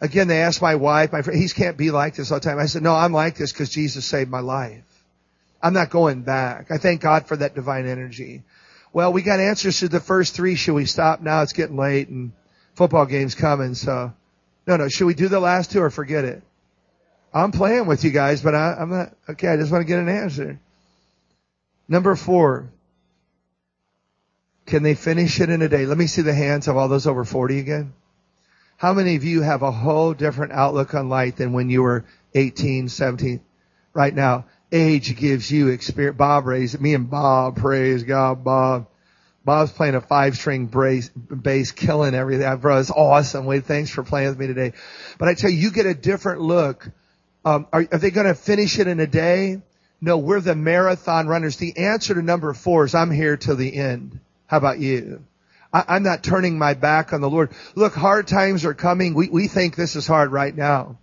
Again, 0.00 0.26
they 0.26 0.42
asked 0.42 0.60
my 0.60 0.74
wife, 0.74 1.12
my 1.12 1.22
friend, 1.22 1.40
he 1.40 1.48
can't 1.48 1.76
be 1.76 1.92
like 1.92 2.16
this 2.16 2.32
all 2.32 2.40
the 2.40 2.44
time. 2.44 2.58
I 2.58 2.66
said, 2.66 2.82
no, 2.82 2.92
I'm 2.92 3.12
like 3.12 3.36
this 3.36 3.52
because 3.52 3.68
Jesus 3.68 4.04
saved 4.04 4.30
my 4.30 4.40
life. 4.40 4.82
I'm 5.64 5.72
not 5.72 5.88
going 5.88 6.20
back. 6.20 6.70
I 6.70 6.76
thank 6.76 7.00
God 7.00 7.26
for 7.26 7.38
that 7.38 7.54
divine 7.54 7.86
energy. 7.86 8.42
Well, 8.92 9.14
we 9.14 9.22
got 9.22 9.40
answers 9.40 9.78
to 9.78 9.88
the 9.88 9.98
first 9.98 10.34
three. 10.34 10.56
Should 10.56 10.74
we 10.74 10.84
stop 10.84 11.22
now? 11.22 11.40
It's 11.40 11.54
getting 11.54 11.78
late 11.78 12.08
and 12.08 12.32
football 12.74 13.06
game's 13.06 13.34
coming. 13.34 13.74
So 13.74 14.12
no, 14.66 14.76
no. 14.76 14.90
Should 14.90 15.06
we 15.06 15.14
do 15.14 15.28
the 15.28 15.40
last 15.40 15.72
two 15.72 15.80
or 15.80 15.88
forget 15.88 16.26
it? 16.26 16.42
I'm 17.32 17.50
playing 17.50 17.86
with 17.86 18.04
you 18.04 18.10
guys, 18.10 18.42
but 18.42 18.54
I, 18.54 18.74
I'm 18.74 18.90
not, 18.90 19.14
okay. 19.30 19.48
I 19.48 19.56
just 19.56 19.72
want 19.72 19.80
to 19.80 19.88
get 19.88 19.98
an 19.98 20.10
answer. 20.10 20.60
Number 21.88 22.14
four. 22.14 22.70
Can 24.66 24.82
they 24.82 24.94
finish 24.94 25.40
it 25.40 25.48
in 25.48 25.62
a 25.62 25.68
day? 25.68 25.86
Let 25.86 25.96
me 25.96 26.06
see 26.06 26.22
the 26.22 26.34
hands 26.34 26.68
of 26.68 26.76
all 26.76 26.88
those 26.88 27.06
over 27.06 27.24
40 27.24 27.58
again. 27.58 27.94
How 28.76 28.92
many 28.92 29.16
of 29.16 29.24
you 29.24 29.40
have 29.40 29.62
a 29.62 29.70
whole 29.70 30.12
different 30.12 30.52
outlook 30.52 30.94
on 30.94 31.08
life 31.08 31.36
than 31.36 31.54
when 31.54 31.70
you 31.70 31.82
were 31.82 32.04
18, 32.34 32.90
17? 32.90 33.40
Right 33.94 34.14
now, 34.14 34.44
age 34.74 35.16
gives 35.16 35.50
you 35.50 35.68
experience. 35.68 36.16
Bob 36.16 36.46
raised 36.46 36.80
me 36.80 36.94
and 36.94 37.08
Bob, 37.08 37.56
praise 37.56 38.02
God, 38.02 38.44
Bob. 38.44 38.88
Bob's 39.44 39.72
playing 39.72 39.94
a 39.94 40.00
five 40.00 40.36
string 40.36 40.66
bass, 40.66 41.10
bass 41.10 41.70
killing 41.70 42.14
everything. 42.14 42.56
Bro, 42.56 42.78
it's 42.78 42.90
awesome. 42.90 43.44
Wade, 43.44 43.66
thanks 43.66 43.90
for 43.90 44.02
playing 44.02 44.30
with 44.30 44.38
me 44.38 44.46
today. 44.46 44.72
But 45.18 45.28
I 45.28 45.34
tell 45.34 45.50
you, 45.50 45.58
you 45.58 45.70
get 45.70 45.86
a 45.86 45.94
different 45.94 46.40
look. 46.40 46.88
Um, 47.44 47.66
are, 47.72 47.86
are 47.92 47.98
they 47.98 48.10
going 48.10 48.26
to 48.26 48.34
finish 48.34 48.78
it 48.78 48.88
in 48.88 49.00
a 49.00 49.06
day? 49.06 49.60
No, 50.00 50.18
we're 50.18 50.40
the 50.40 50.54
marathon 50.54 51.28
runners. 51.28 51.56
The 51.56 51.76
answer 51.76 52.14
to 52.14 52.22
number 52.22 52.52
four 52.54 52.84
is 52.84 52.94
I'm 52.94 53.10
here 53.10 53.36
till 53.36 53.56
the 53.56 53.76
end. 53.76 54.18
How 54.46 54.56
about 54.56 54.78
you? 54.78 55.24
I, 55.72 55.96
am 55.96 56.02
not 56.04 56.22
turning 56.22 56.58
my 56.58 56.74
back 56.74 57.12
on 57.12 57.20
the 57.20 57.28
Lord. 57.28 57.52
Look, 57.74 57.94
hard 57.94 58.26
times 58.26 58.64
are 58.64 58.74
coming. 58.74 59.14
We, 59.14 59.28
we 59.28 59.48
think 59.48 59.76
this 59.76 59.94
is 59.94 60.06
hard 60.06 60.32
right 60.32 60.54
now. 60.54 60.98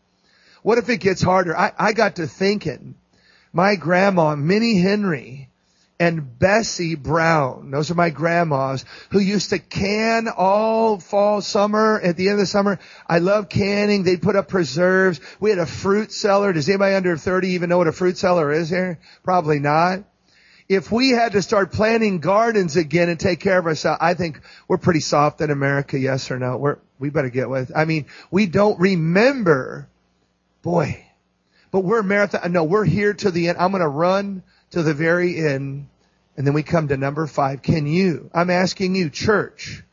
What 0.63 0.77
if 0.77 0.89
it 0.89 0.97
gets 0.97 1.21
harder? 1.21 1.55
I, 1.55 1.73
I 1.77 1.93
got 1.93 2.15
to 2.15 2.27
thinking 2.27 2.95
my 3.53 3.75
grandma, 3.75 4.35
Minnie 4.35 4.79
Henry, 4.79 5.49
and 5.99 6.39
Bessie 6.39 6.95
Brown. 6.95 7.69
Those 7.69 7.91
are 7.91 7.95
my 7.95 8.09
grandmas 8.09 8.85
who 9.11 9.19
used 9.19 9.51
to 9.51 9.59
can 9.59 10.27
all 10.27 10.99
fall, 10.99 11.41
summer, 11.41 11.99
at 12.01 12.17
the 12.17 12.29
end 12.29 12.33
of 12.33 12.39
the 12.39 12.45
summer. 12.47 12.79
I 13.07 13.19
love 13.19 13.49
canning. 13.49 14.03
They'd 14.03 14.21
put 14.21 14.35
up 14.35 14.47
preserves. 14.47 15.21
We 15.39 15.51
had 15.51 15.59
a 15.59 15.67
fruit 15.67 16.11
cellar. 16.11 16.53
Does 16.53 16.67
anybody 16.67 16.95
under 16.95 17.15
30 17.17 17.49
even 17.49 17.69
know 17.69 17.77
what 17.77 17.87
a 17.87 17.91
fruit 17.91 18.17
cellar 18.17 18.51
is 18.51 18.67
here? 18.67 18.97
Probably 19.23 19.59
not. 19.59 20.05
If 20.67 20.91
we 20.91 21.09
had 21.09 21.33
to 21.33 21.41
start 21.43 21.71
planting 21.71 22.19
gardens 22.19 22.77
again 22.77 23.09
and 23.09 23.19
take 23.19 23.39
care 23.39 23.59
of 23.59 23.67
ourselves, 23.67 23.99
I 24.01 24.15
think 24.15 24.39
we're 24.67 24.77
pretty 24.77 25.01
soft 25.01 25.41
in 25.41 25.51
America. 25.51 25.99
Yes 25.99 26.31
or 26.31 26.39
no? 26.39 26.57
We're, 26.57 26.77
we 26.97 27.11
better 27.11 27.29
get 27.29 27.49
with, 27.49 27.71
I 27.75 27.85
mean, 27.85 28.05
we 28.31 28.47
don't 28.47 28.79
remember, 28.79 29.87
boy, 30.63 31.05
but 31.71 31.81
we're 31.81 32.03
marathon. 32.03 32.41
Uh, 32.43 32.47
no, 32.49 32.63
we're 32.63 32.85
here 32.85 33.13
to 33.13 33.31
the 33.31 33.49
end. 33.49 33.57
I'm 33.57 33.71
going 33.71 33.81
to 33.81 33.87
run 33.87 34.43
to 34.71 34.83
the 34.83 34.93
very 34.93 35.37
end. 35.37 35.87
And 36.37 36.45
then 36.45 36.53
we 36.53 36.63
come 36.63 36.89
to 36.89 36.97
number 36.97 37.27
five. 37.27 37.61
Can 37.61 37.87
you? 37.87 38.29
I'm 38.33 38.49
asking 38.49 38.95
you, 38.95 39.09
church. 39.09 39.83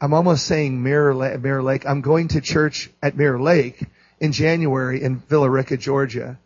I'm 0.00 0.12
almost 0.12 0.46
saying 0.46 0.82
Mirror 0.82 1.14
Lake, 1.14 1.40
Mirror 1.40 1.62
Lake. 1.62 1.86
I'm 1.86 2.02
going 2.02 2.28
to 2.28 2.40
church 2.40 2.90
at 3.02 3.16
Mirror 3.16 3.40
Lake 3.40 3.82
in 4.20 4.32
January 4.32 5.02
in 5.02 5.16
Villa 5.16 5.48
Rica, 5.48 5.76
Georgia. 5.76 6.38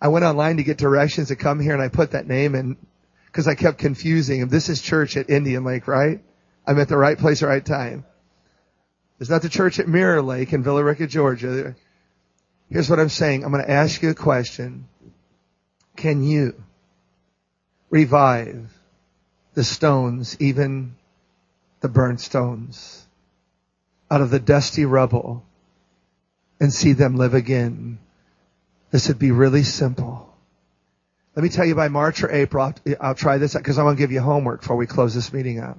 I 0.00 0.08
went 0.08 0.24
online 0.24 0.58
to 0.58 0.62
get 0.62 0.78
directions 0.78 1.28
to 1.28 1.36
come 1.36 1.60
here 1.60 1.72
and 1.72 1.82
I 1.82 1.88
put 1.88 2.12
that 2.12 2.26
name 2.26 2.54
in 2.54 2.76
because 3.26 3.48
I 3.48 3.54
kept 3.54 3.78
confusing 3.78 4.40
him. 4.40 4.48
This 4.48 4.68
is 4.68 4.80
church 4.80 5.16
at 5.16 5.28
Indian 5.28 5.64
Lake, 5.64 5.86
right? 5.86 6.20
I'm 6.66 6.78
at 6.78 6.88
the 6.88 6.96
right 6.96 7.18
place, 7.18 7.42
right 7.42 7.64
time. 7.64 8.04
It's 9.20 9.30
not 9.30 9.42
the 9.42 9.48
church 9.48 9.78
at 9.78 9.88
Mirror 9.88 10.22
Lake 10.22 10.52
in 10.52 10.62
Villa 10.62 10.84
Rica, 10.84 11.06
Georgia. 11.06 11.74
Here's 12.70 12.90
what 12.90 13.00
I'm 13.00 13.08
saying. 13.08 13.44
I'm 13.44 13.52
going 13.52 13.64
to 13.64 13.70
ask 13.70 14.02
you 14.02 14.10
a 14.10 14.14
question. 14.14 14.88
Can 15.96 16.22
you 16.22 16.54
revive 17.90 18.70
the 19.54 19.64
stones, 19.64 20.36
even 20.40 20.94
the 21.80 21.88
burnt 21.88 22.20
stones, 22.20 23.06
out 24.10 24.20
of 24.20 24.30
the 24.30 24.38
dusty 24.38 24.84
rubble 24.84 25.44
and 26.60 26.72
see 26.72 26.92
them 26.92 27.16
live 27.16 27.34
again? 27.34 27.98
This 28.90 29.08
would 29.08 29.18
be 29.18 29.30
really 29.30 29.62
simple. 29.62 30.34
Let 31.34 31.42
me 31.42 31.48
tell 31.48 31.64
you 31.64 31.74
by 31.74 31.88
March 31.88 32.22
or 32.22 32.30
April, 32.30 32.64
I'll, 32.64 32.96
I'll 33.00 33.14
try 33.14 33.38
this 33.38 33.54
because 33.54 33.78
I'm 33.78 33.84
going 33.84 33.96
to 33.96 34.00
give 34.00 34.12
you 34.12 34.20
homework 34.20 34.60
before 34.60 34.76
we 34.76 34.86
close 34.86 35.14
this 35.14 35.32
meeting 35.32 35.58
out. 35.58 35.78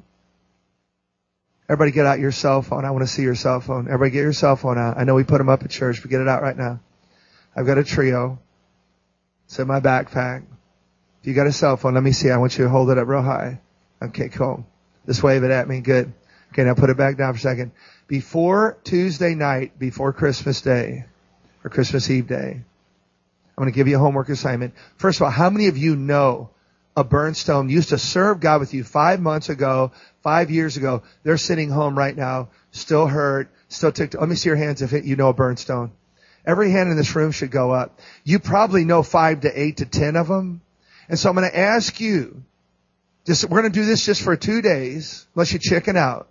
Everybody 1.69 1.91
get 1.91 2.07
out 2.07 2.17
your 2.17 2.31
cell 2.31 2.63
phone. 2.63 2.83
I 2.83 2.89
want 2.89 3.03
to 3.03 3.07
see 3.07 3.21
your 3.21 3.35
cell 3.35 3.59
phone. 3.59 3.85
Everybody 3.87 4.09
get 4.09 4.21
your 4.21 4.33
cell 4.33 4.55
phone 4.55 4.79
out. 4.79 4.97
I 4.97 5.03
know 5.03 5.13
we 5.13 5.23
put 5.23 5.37
them 5.37 5.49
up 5.49 5.61
at 5.61 5.69
church, 5.69 6.01
but 6.01 6.09
get 6.09 6.19
it 6.19 6.27
out 6.27 6.41
right 6.41 6.57
now. 6.57 6.79
I've 7.55 7.67
got 7.67 7.77
a 7.77 7.83
Treo. 7.83 8.39
It's 9.45 9.59
in 9.59 9.67
my 9.67 9.79
backpack. 9.79 10.45
If 11.21 11.27
you 11.27 11.35
got 11.35 11.45
a 11.45 11.51
cell 11.51 11.77
phone, 11.77 11.93
let 11.93 12.01
me 12.01 12.11
see. 12.11 12.31
I 12.31 12.37
want 12.37 12.57
you 12.57 12.63
to 12.63 12.71
hold 12.71 12.89
it 12.89 12.97
up 12.97 13.07
real 13.07 13.21
high. 13.21 13.61
Okay, 14.01 14.29
cool. 14.29 14.65
Just 15.05 15.21
wave 15.21 15.43
it 15.43 15.51
at 15.51 15.67
me. 15.67 15.81
Good. 15.81 16.11
Okay, 16.51 16.63
now 16.63 16.73
put 16.73 16.89
it 16.89 16.97
back 16.97 17.17
down 17.17 17.33
for 17.33 17.37
a 17.37 17.41
second. 17.41 17.71
Before 18.07 18.77
Tuesday 18.83 19.35
night, 19.35 19.77
before 19.77 20.11
Christmas 20.11 20.61
Day, 20.61 21.05
or 21.63 21.69
Christmas 21.69 22.09
Eve 22.09 22.27
Day, 22.27 22.51
I'm 22.55 23.63
going 23.63 23.71
to 23.71 23.75
give 23.75 23.87
you 23.87 23.97
a 23.97 23.99
homework 23.99 24.29
assignment. 24.29 24.73
First 24.97 25.19
of 25.19 25.25
all, 25.25 25.29
how 25.29 25.51
many 25.51 25.67
of 25.67 25.77
you 25.77 25.95
know 25.95 26.49
a 26.99 27.03
burnstone 27.03 27.69
used 27.69 27.89
to 27.89 27.97
serve 27.97 28.41
God 28.41 28.59
with 28.59 28.73
you 28.73 28.83
five 28.83 29.21
months 29.21 29.47
ago, 29.47 29.93
five 30.21 30.51
years 30.51 30.75
ago. 30.75 31.01
They're 31.23 31.37
sitting 31.37 31.69
home 31.69 31.97
right 31.97 32.15
now, 32.15 32.49
still 32.71 33.07
hurt, 33.07 33.49
still 33.69 33.93
ticked. 33.93 34.15
Let 34.15 34.27
me 34.27 34.35
see 34.35 34.49
your 34.49 34.57
hands 34.57 34.81
if 34.81 34.91
you 34.91 35.15
know 35.15 35.29
a 35.29 35.33
burnstone. 35.33 35.91
Every 36.45 36.71
hand 36.71 36.91
in 36.91 36.97
this 36.97 37.15
room 37.15 37.31
should 37.31 37.51
go 37.51 37.71
up. 37.71 37.99
You 38.25 38.39
probably 38.39 38.83
know 38.83 39.01
five 39.01 39.41
to 39.41 39.59
eight 39.59 39.77
to 39.77 39.85
ten 39.85 40.17
of 40.17 40.27
them. 40.27 40.61
And 41.07 41.17
so 41.17 41.29
I'm 41.29 41.35
going 41.35 41.49
to 41.49 41.57
ask 41.57 42.01
you, 42.01 42.43
just, 43.25 43.49
we're 43.49 43.61
going 43.61 43.71
to 43.71 43.79
do 43.79 43.85
this 43.85 44.05
just 44.05 44.21
for 44.21 44.35
two 44.35 44.61
days, 44.61 45.25
unless 45.35 45.53
you 45.53 45.59
chicken 45.59 45.95
out. 45.95 46.27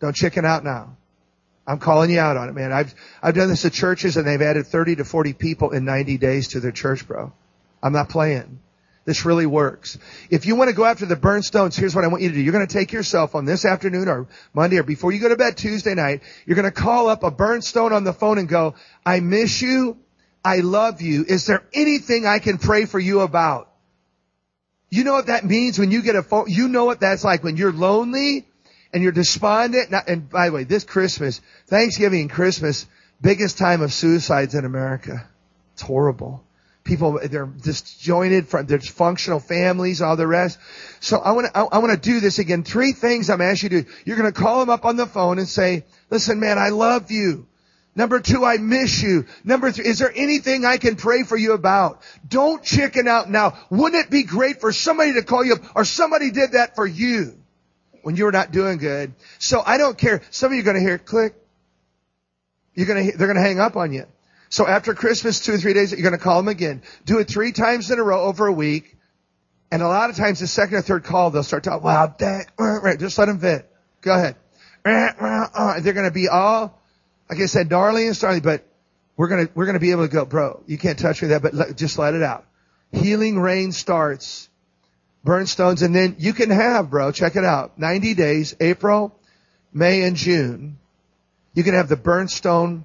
Don't 0.00 0.16
chicken 0.16 0.44
out 0.44 0.64
now. 0.64 0.96
I'm 1.66 1.78
calling 1.78 2.10
you 2.10 2.18
out 2.18 2.36
on 2.36 2.48
it, 2.48 2.54
man. 2.54 2.72
I've, 2.72 2.94
I've 3.22 3.34
done 3.34 3.48
this 3.48 3.64
at 3.64 3.72
churches 3.72 4.16
and 4.16 4.26
they've 4.26 4.40
added 4.40 4.66
30 4.66 4.96
to 4.96 5.04
40 5.04 5.34
people 5.34 5.70
in 5.70 5.84
90 5.84 6.18
days 6.18 6.48
to 6.48 6.60
their 6.60 6.72
church, 6.72 7.06
bro. 7.06 7.32
I'm 7.82 7.92
not 7.92 8.08
playing. 8.08 8.58
This 9.08 9.24
really 9.24 9.46
works. 9.46 9.96
If 10.28 10.44
you 10.44 10.54
want 10.54 10.68
to 10.68 10.76
go 10.76 10.84
after 10.84 11.06
the 11.06 11.16
burnstones, 11.16 11.74
here's 11.74 11.94
what 11.94 12.04
I 12.04 12.08
want 12.08 12.22
you 12.22 12.28
to 12.28 12.34
do. 12.34 12.42
You're 12.42 12.52
going 12.52 12.66
to 12.66 12.70
take 12.70 12.92
yourself 12.92 13.34
on 13.34 13.46
this 13.46 13.64
afternoon 13.64 14.06
or 14.06 14.26
Monday 14.52 14.76
or 14.76 14.82
before 14.82 15.12
you 15.12 15.18
go 15.18 15.30
to 15.30 15.36
bed 15.36 15.56
Tuesday 15.56 15.94
night. 15.94 16.20
You're 16.44 16.56
going 16.56 16.70
to 16.70 16.70
call 16.70 17.08
up 17.08 17.22
a 17.22 17.30
burnstone 17.30 17.92
on 17.92 18.04
the 18.04 18.12
phone 18.12 18.36
and 18.36 18.46
go, 18.46 18.74
I 19.06 19.20
miss 19.20 19.62
you. 19.62 19.96
I 20.44 20.58
love 20.58 21.00
you. 21.00 21.24
Is 21.26 21.46
there 21.46 21.64
anything 21.72 22.26
I 22.26 22.38
can 22.38 22.58
pray 22.58 22.84
for 22.84 22.98
you 22.98 23.20
about? 23.20 23.72
You 24.90 25.04
know 25.04 25.14
what 25.14 25.28
that 25.28 25.42
means 25.42 25.78
when 25.78 25.90
you 25.90 26.02
get 26.02 26.14
a 26.14 26.22
phone? 26.22 26.44
You 26.48 26.68
know 26.68 26.84
what 26.84 27.00
that's 27.00 27.24
like 27.24 27.42
when 27.42 27.56
you're 27.56 27.72
lonely 27.72 28.46
and 28.92 29.02
you're 29.02 29.12
despondent. 29.12 29.90
And 30.06 30.28
by 30.28 30.50
the 30.50 30.52
way, 30.52 30.64
this 30.64 30.84
Christmas, 30.84 31.40
Thanksgiving 31.66 32.20
and 32.20 32.30
Christmas, 32.30 32.86
biggest 33.22 33.56
time 33.56 33.80
of 33.80 33.90
suicides 33.90 34.54
in 34.54 34.66
America. 34.66 35.26
It's 35.72 35.80
horrible 35.80 36.44
people 36.88 37.20
they're 37.22 37.46
disjointed 37.46 38.48
from 38.48 38.66
their 38.66 38.78
dysfunctional 38.78 39.40
families, 39.40 40.02
all 40.02 40.16
the 40.16 40.26
rest. 40.26 40.58
So 41.00 41.18
I 41.18 41.32
want 41.32 41.46
to 41.46 41.56
I, 41.56 41.78
want 41.78 41.92
to 41.92 42.10
do 42.10 42.18
this 42.18 42.40
again. 42.40 42.64
Three 42.64 42.92
things 42.92 43.30
I'm 43.30 43.42
asking 43.42 43.72
you 43.72 43.82
to 43.82 43.88
do. 43.88 43.94
You're 44.04 44.16
going 44.16 44.32
to 44.32 44.40
call 44.40 44.60
them 44.60 44.70
up 44.70 44.84
on 44.84 44.96
the 44.96 45.06
phone 45.06 45.38
and 45.38 45.46
say, 45.46 45.84
"Listen, 46.10 46.40
man, 46.40 46.58
I 46.58 46.70
love 46.70 47.10
you." 47.10 47.46
Number 47.94 48.20
two, 48.20 48.44
I 48.44 48.58
miss 48.58 49.02
you. 49.02 49.26
Number 49.44 49.70
three, 49.70 49.86
is 49.86 49.98
there 49.98 50.12
anything 50.14 50.64
I 50.64 50.76
can 50.78 50.96
pray 50.96 51.24
for 51.24 51.36
you 51.36 51.52
about? 51.52 52.00
Don't 52.26 52.62
chicken 52.62 53.08
out 53.08 53.28
now. 53.28 53.58
Wouldn't 53.70 54.06
it 54.06 54.10
be 54.10 54.22
great 54.22 54.60
for 54.60 54.72
somebody 54.72 55.14
to 55.14 55.22
call 55.22 55.44
you 55.44 55.54
up 55.54 55.76
or 55.76 55.84
somebody 55.84 56.30
did 56.30 56.52
that 56.52 56.74
for 56.74 56.86
you 56.86 57.36
when 58.02 58.16
you 58.16 58.24
were 58.24 58.32
not 58.32 58.52
doing 58.52 58.78
good? 58.78 59.14
So 59.38 59.62
I 59.64 59.78
don't 59.78 59.98
care. 59.98 60.22
Some 60.30 60.52
of 60.52 60.56
you 60.56 60.62
are 60.62 60.64
going 60.64 60.76
to 60.76 60.82
hear 60.82 60.98
click. 60.98 61.34
You're 62.74 62.86
going 62.86 63.10
to, 63.10 63.18
they're 63.18 63.26
going 63.26 63.36
to 63.36 63.42
hang 63.42 63.58
up 63.58 63.76
on 63.76 63.92
you. 63.92 64.06
So 64.50 64.66
after 64.66 64.94
Christmas, 64.94 65.40
two 65.40 65.54
or 65.54 65.58
three 65.58 65.74
days, 65.74 65.92
you're 65.92 66.02
going 66.02 66.12
to 66.12 66.18
call 66.18 66.38
them 66.38 66.48
again. 66.48 66.82
Do 67.04 67.18
it 67.18 67.28
three 67.28 67.52
times 67.52 67.90
in 67.90 67.98
a 67.98 68.02
row 68.02 68.22
over 68.22 68.46
a 68.46 68.52
week. 68.52 68.96
And 69.70 69.82
a 69.82 69.88
lot 69.88 70.08
of 70.08 70.16
times 70.16 70.40
the 70.40 70.46
second 70.46 70.76
or 70.76 70.82
third 70.82 71.04
call, 71.04 71.30
they'll 71.30 71.42
start 71.42 71.64
talking, 71.64 71.84
wow, 71.84 72.14
that, 72.18 72.46
uh, 72.58 72.80
right, 72.80 72.98
just 72.98 73.18
let 73.18 73.26
them 73.26 73.38
vent. 73.38 73.66
Go 74.00 74.14
ahead. 74.14 74.36
Uh, 74.84 75.10
uh, 75.54 75.80
they're 75.80 75.92
going 75.92 76.06
to 76.06 76.12
be 76.12 76.28
all, 76.28 76.80
like 77.28 77.40
I 77.40 77.46
said, 77.46 77.68
darling 77.68 78.06
and 78.06 78.16
starling, 78.16 78.40
but 78.40 78.64
we're 79.18 79.28
going 79.28 79.46
to, 79.46 79.52
we're 79.54 79.66
going 79.66 79.74
to 79.74 79.80
be 79.80 79.90
able 79.90 80.06
to 80.06 80.12
go, 80.12 80.24
bro, 80.24 80.62
you 80.66 80.78
can't 80.78 80.98
touch 80.98 81.20
me 81.20 81.28
that, 81.28 81.42
but 81.42 81.52
let, 81.52 81.76
just 81.76 81.98
let 81.98 82.14
it 82.14 82.22
out. 82.22 82.46
Healing 82.92 83.38
rain 83.38 83.72
starts, 83.72 84.48
burnstones, 85.26 85.82
and 85.82 85.94
then 85.94 86.16
you 86.18 86.32
can 86.32 86.48
have, 86.48 86.88
bro, 86.88 87.12
check 87.12 87.36
it 87.36 87.44
out, 87.44 87.78
90 87.78 88.14
days, 88.14 88.56
April, 88.60 89.14
May, 89.74 90.02
and 90.04 90.16
June. 90.16 90.78
You 91.52 91.64
can 91.64 91.74
have 91.74 91.88
the 91.88 91.96
burnstone 91.96 92.84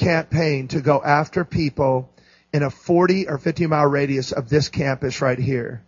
campaign 0.00 0.68
to 0.68 0.80
go 0.80 1.02
after 1.02 1.44
people 1.44 2.10
in 2.52 2.62
a 2.62 2.70
40 2.70 3.28
or 3.28 3.38
50 3.38 3.66
mile 3.66 3.86
radius 3.86 4.32
of 4.32 4.48
this 4.48 4.68
campus 4.68 5.20
right 5.20 5.38
here. 5.38 5.84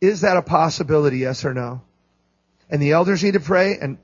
Is 0.00 0.20
that 0.20 0.36
a 0.36 0.42
possibility? 0.42 1.18
Yes 1.18 1.44
or 1.44 1.54
no? 1.54 1.80
And 2.70 2.80
the 2.80 2.92
elders 2.92 3.24
need 3.24 3.32
to 3.32 3.40
pray 3.40 3.78
and 3.80 3.98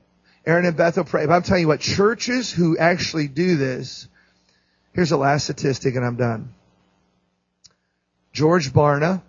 Aaron 0.45 0.65
and 0.65 0.75
Beth 0.75 0.97
will 0.97 1.05
pray. 1.05 1.25
But 1.25 1.33
I'm 1.33 1.43
telling 1.43 1.61
you 1.61 1.67
what, 1.67 1.79
churches 1.79 2.51
who 2.51 2.77
actually 2.77 3.27
do 3.27 3.55
this, 3.55 4.07
here's 4.93 5.09
the 5.09 5.17
last 5.17 5.45
statistic 5.45 5.95
and 5.95 6.05
I'm 6.05 6.17
done. 6.17 6.53
George 8.33 8.73
Barna 8.73 9.21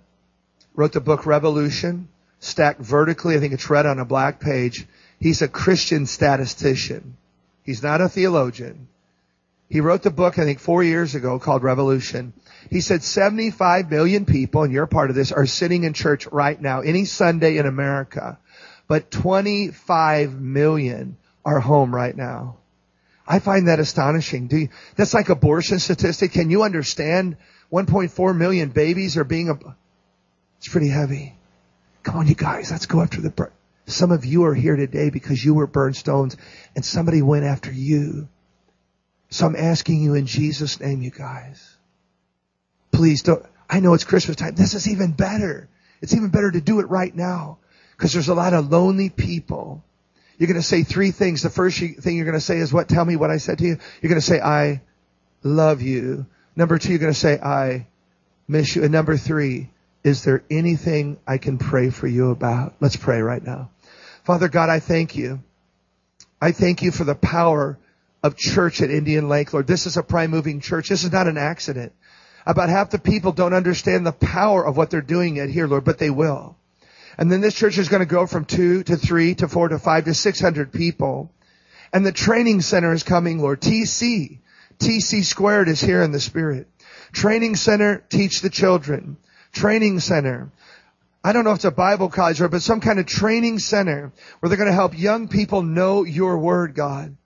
wrote 0.74 0.92
the 0.92 1.00
book 1.00 1.26
Revolution, 1.26 2.08
stacked 2.40 2.80
vertically. 2.80 3.36
I 3.36 3.40
think 3.40 3.54
it's 3.54 3.70
read 3.70 3.86
on 3.86 3.98
a 3.98 4.04
black 4.04 4.40
page. 4.40 4.86
He's 5.20 5.42
a 5.42 5.48
Christian 5.48 6.06
statistician. 6.06 7.16
He's 7.62 7.82
not 7.82 8.00
a 8.00 8.08
theologian. 8.08 8.88
He 9.68 9.80
wrote 9.80 10.02
the 10.02 10.10
book, 10.10 10.38
I 10.38 10.44
think, 10.44 10.60
four 10.60 10.82
years 10.84 11.14
ago 11.14 11.38
called 11.38 11.62
Revolution. 11.62 12.32
He 12.70 12.80
said 12.80 13.02
75 13.02 13.90
million 13.90 14.24
people, 14.24 14.62
and 14.62 14.72
you're 14.72 14.86
part 14.86 15.10
of 15.10 15.16
this, 15.16 15.32
are 15.32 15.46
sitting 15.46 15.84
in 15.84 15.92
church 15.92 16.26
right 16.28 16.60
now, 16.60 16.80
any 16.80 17.04
Sunday 17.04 17.56
in 17.56 17.66
America. 17.66 18.38
But 18.86 19.10
25 19.10 20.40
million 20.40 21.16
are 21.44 21.58
home 21.58 21.94
right 21.94 22.16
now. 22.16 22.58
I 23.26 23.40
find 23.40 23.66
that 23.66 23.80
astonishing. 23.80 24.48
You, 24.52 24.68
that's 24.94 25.14
like 25.14 25.30
abortion 25.30 25.80
statistic. 25.80 26.32
Can 26.32 26.50
you 26.50 26.62
understand 26.62 27.36
1.4 27.72 28.36
million 28.36 28.68
babies 28.68 29.16
are 29.16 29.24
being, 29.24 29.48
ab- 29.48 29.74
it's 30.58 30.68
pretty 30.68 30.88
heavy. 30.88 31.34
Come 32.04 32.18
on, 32.18 32.28
you 32.28 32.36
guys, 32.36 32.70
let's 32.70 32.86
go 32.86 33.00
after 33.00 33.20
the, 33.20 33.50
some 33.86 34.12
of 34.12 34.24
you 34.24 34.44
are 34.44 34.54
here 34.54 34.76
today 34.76 35.10
because 35.10 35.44
you 35.44 35.54
were 35.54 35.66
burned 35.66 35.96
stones 35.96 36.36
and 36.76 36.84
somebody 36.84 37.20
went 37.20 37.44
after 37.44 37.72
you. 37.72 38.28
So 39.30 39.46
I'm 39.46 39.56
asking 39.56 40.02
you 40.02 40.14
in 40.14 40.26
Jesus' 40.26 40.80
name, 40.80 41.02
you 41.02 41.10
guys. 41.10 41.76
Please 42.92 43.22
don't, 43.22 43.44
I 43.68 43.80
know 43.80 43.94
it's 43.94 44.04
Christmas 44.04 44.36
time. 44.36 44.54
This 44.54 44.74
is 44.74 44.88
even 44.88 45.12
better. 45.12 45.68
It's 46.00 46.14
even 46.14 46.28
better 46.28 46.50
to 46.50 46.60
do 46.60 46.80
it 46.80 46.88
right 46.88 47.14
now. 47.14 47.58
Because 47.96 48.12
there's 48.12 48.28
a 48.28 48.34
lot 48.34 48.54
of 48.54 48.70
lonely 48.70 49.10
people. 49.10 49.82
You're 50.38 50.48
going 50.48 50.60
to 50.60 50.66
say 50.66 50.82
three 50.82 51.10
things. 51.10 51.42
The 51.42 51.50
first 51.50 51.78
thing 51.78 52.16
you're 52.16 52.26
going 52.26 52.34
to 52.34 52.40
say 52.40 52.58
is 52.58 52.72
what? 52.72 52.88
Tell 52.88 53.04
me 53.04 53.16
what 53.16 53.30
I 53.30 53.38
said 53.38 53.58
to 53.58 53.64
you. 53.64 53.78
You're 54.00 54.10
going 54.10 54.20
to 54.20 54.26
say, 54.26 54.40
I 54.40 54.82
love 55.42 55.82
you. 55.82 56.26
Number 56.54 56.78
two, 56.78 56.90
you're 56.90 56.98
going 56.98 57.12
to 57.12 57.18
say, 57.18 57.38
I 57.40 57.86
miss 58.46 58.76
you. 58.76 58.82
And 58.82 58.92
number 58.92 59.16
three, 59.16 59.70
is 60.04 60.24
there 60.24 60.44
anything 60.50 61.18
I 61.26 61.38
can 61.38 61.58
pray 61.58 61.90
for 61.90 62.06
you 62.06 62.30
about? 62.30 62.74
Let's 62.80 62.96
pray 62.96 63.20
right 63.20 63.42
now. 63.42 63.70
Father 64.24 64.48
God, 64.48 64.68
I 64.68 64.78
thank 64.78 65.16
you. 65.16 65.42
I 66.40 66.52
thank 66.52 66.82
you 66.82 66.90
for 66.90 67.04
the 67.04 67.14
power 67.14 67.78
of 68.22 68.36
church 68.36 68.80
at 68.82 68.90
Indian 68.90 69.28
Lake, 69.28 69.52
Lord. 69.52 69.66
This 69.66 69.86
is 69.86 69.96
a 69.96 70.02
prime 70.02 70.30
moving 70.30 70.60
church. 70.60 70.88
This 70.88 71.04
is 71.04 71.12
not 71.12 71.28
an 71.28 71.38
accident. 71.38 71.92
About 72.46 72.68
half 72.68 72.90
the 72.90 72.98
people 72.98 73.32
don't 73.32 73.54
understand 73.54 74.06
the 74.06 74.12
power 74.12 74.64
of 74.64 74.76
what 74.76 74.90
they're 74.90 75.00
doing 75.00 75.38
at 75.38 75.50
here, 75.50 75.66
Lord, 75.66 75.84
but 75.84 75.98
they 75.98 76.10
will. 76.10 76.56
And 77.18 77.30
then 77.30 77.40
this 77.40 77.54
church 77.54 77.78
is 77.78 77.88
going 77.88 78.00
to 78.00 78.06
go 78.06 78.26
from 78.26 78.44
two 78.44 78.82
to 78.84 78.96
three 78.96 79.34
to 79.36 79.48
four 79.48 79.68
to 79.68 79.78
five 79.78 80.04
to 80.04 80.14
six 80.14 80.40
hundred 80.40 80.72
people. 80.72 81.32
And 81.92 82.04
the 82.04 82.12
training 82.12 82.60
center 82.60 82.92
is 82.92 83.02
coming, 83.02 83.40
Lord. 83.40 83.60
TC. 83.60 84.38
TC 84.78 85.24
squared 85.24 85.68
is 85.68 85.80
here 85.80 86.02
in 86.02 86.12
the 86.12 86.20
spirit. 86.20 86.68
Training 87.12 87.56
center, 87.56 88.04
teach 88.10 88.40
the 88.40 88.50
children. 88.50 89.16
Training 89.52 90.00
center. 90.00 90.50
I 91.24 91.32
don't 91.32 91.44
know 91.44 91.50
if 91.50 91.56
it's 91.56 91.64
a 91.64 91.70
Bible 91.70 92.08
college 92.08 92.40
or, 92.40 92.48
but 92.48 92.62
some 92.62 92.80
kind 92.80 92.98
of 92.98 93.06
training 93.06 93.58
center 93.58 94.12
where 94.38 94.48
they're 94.48 94.58
going 94.58 94.68
to 94.68 94.74
help 94.74 94.96
young 94.96 95.28
people 95.28 95.62
know 95.62 96.04
your 96.04 96.38
word, 96.38 96.74
God. 96.74 97.16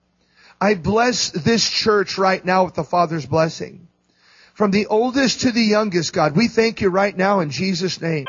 I 0.61 0.75
bless 0.75 1.31
this 1.31 1.67
church 1.67 2.19
right 2.19 2.45
now 2.45 2.65
with 2.65 2.75
the 2.75 2.83
Father's 2.83 3.25
blessing. 3.25 3.87
From 4.53 4.69
the 4.69 4.85
oldest 4.85 5.41
to 5.41 5.51
the 5.51 5.61
youngest, 5.61 6.13
God, 6.13 6.37
we 6.37 6.47
thank 6.47 6.81
you 6.81 6.89
right 6.89 7.17
now 7.17 7.39
in 7.39 7.49
Jesus' 7.49 7.99
name. 7.99 8.27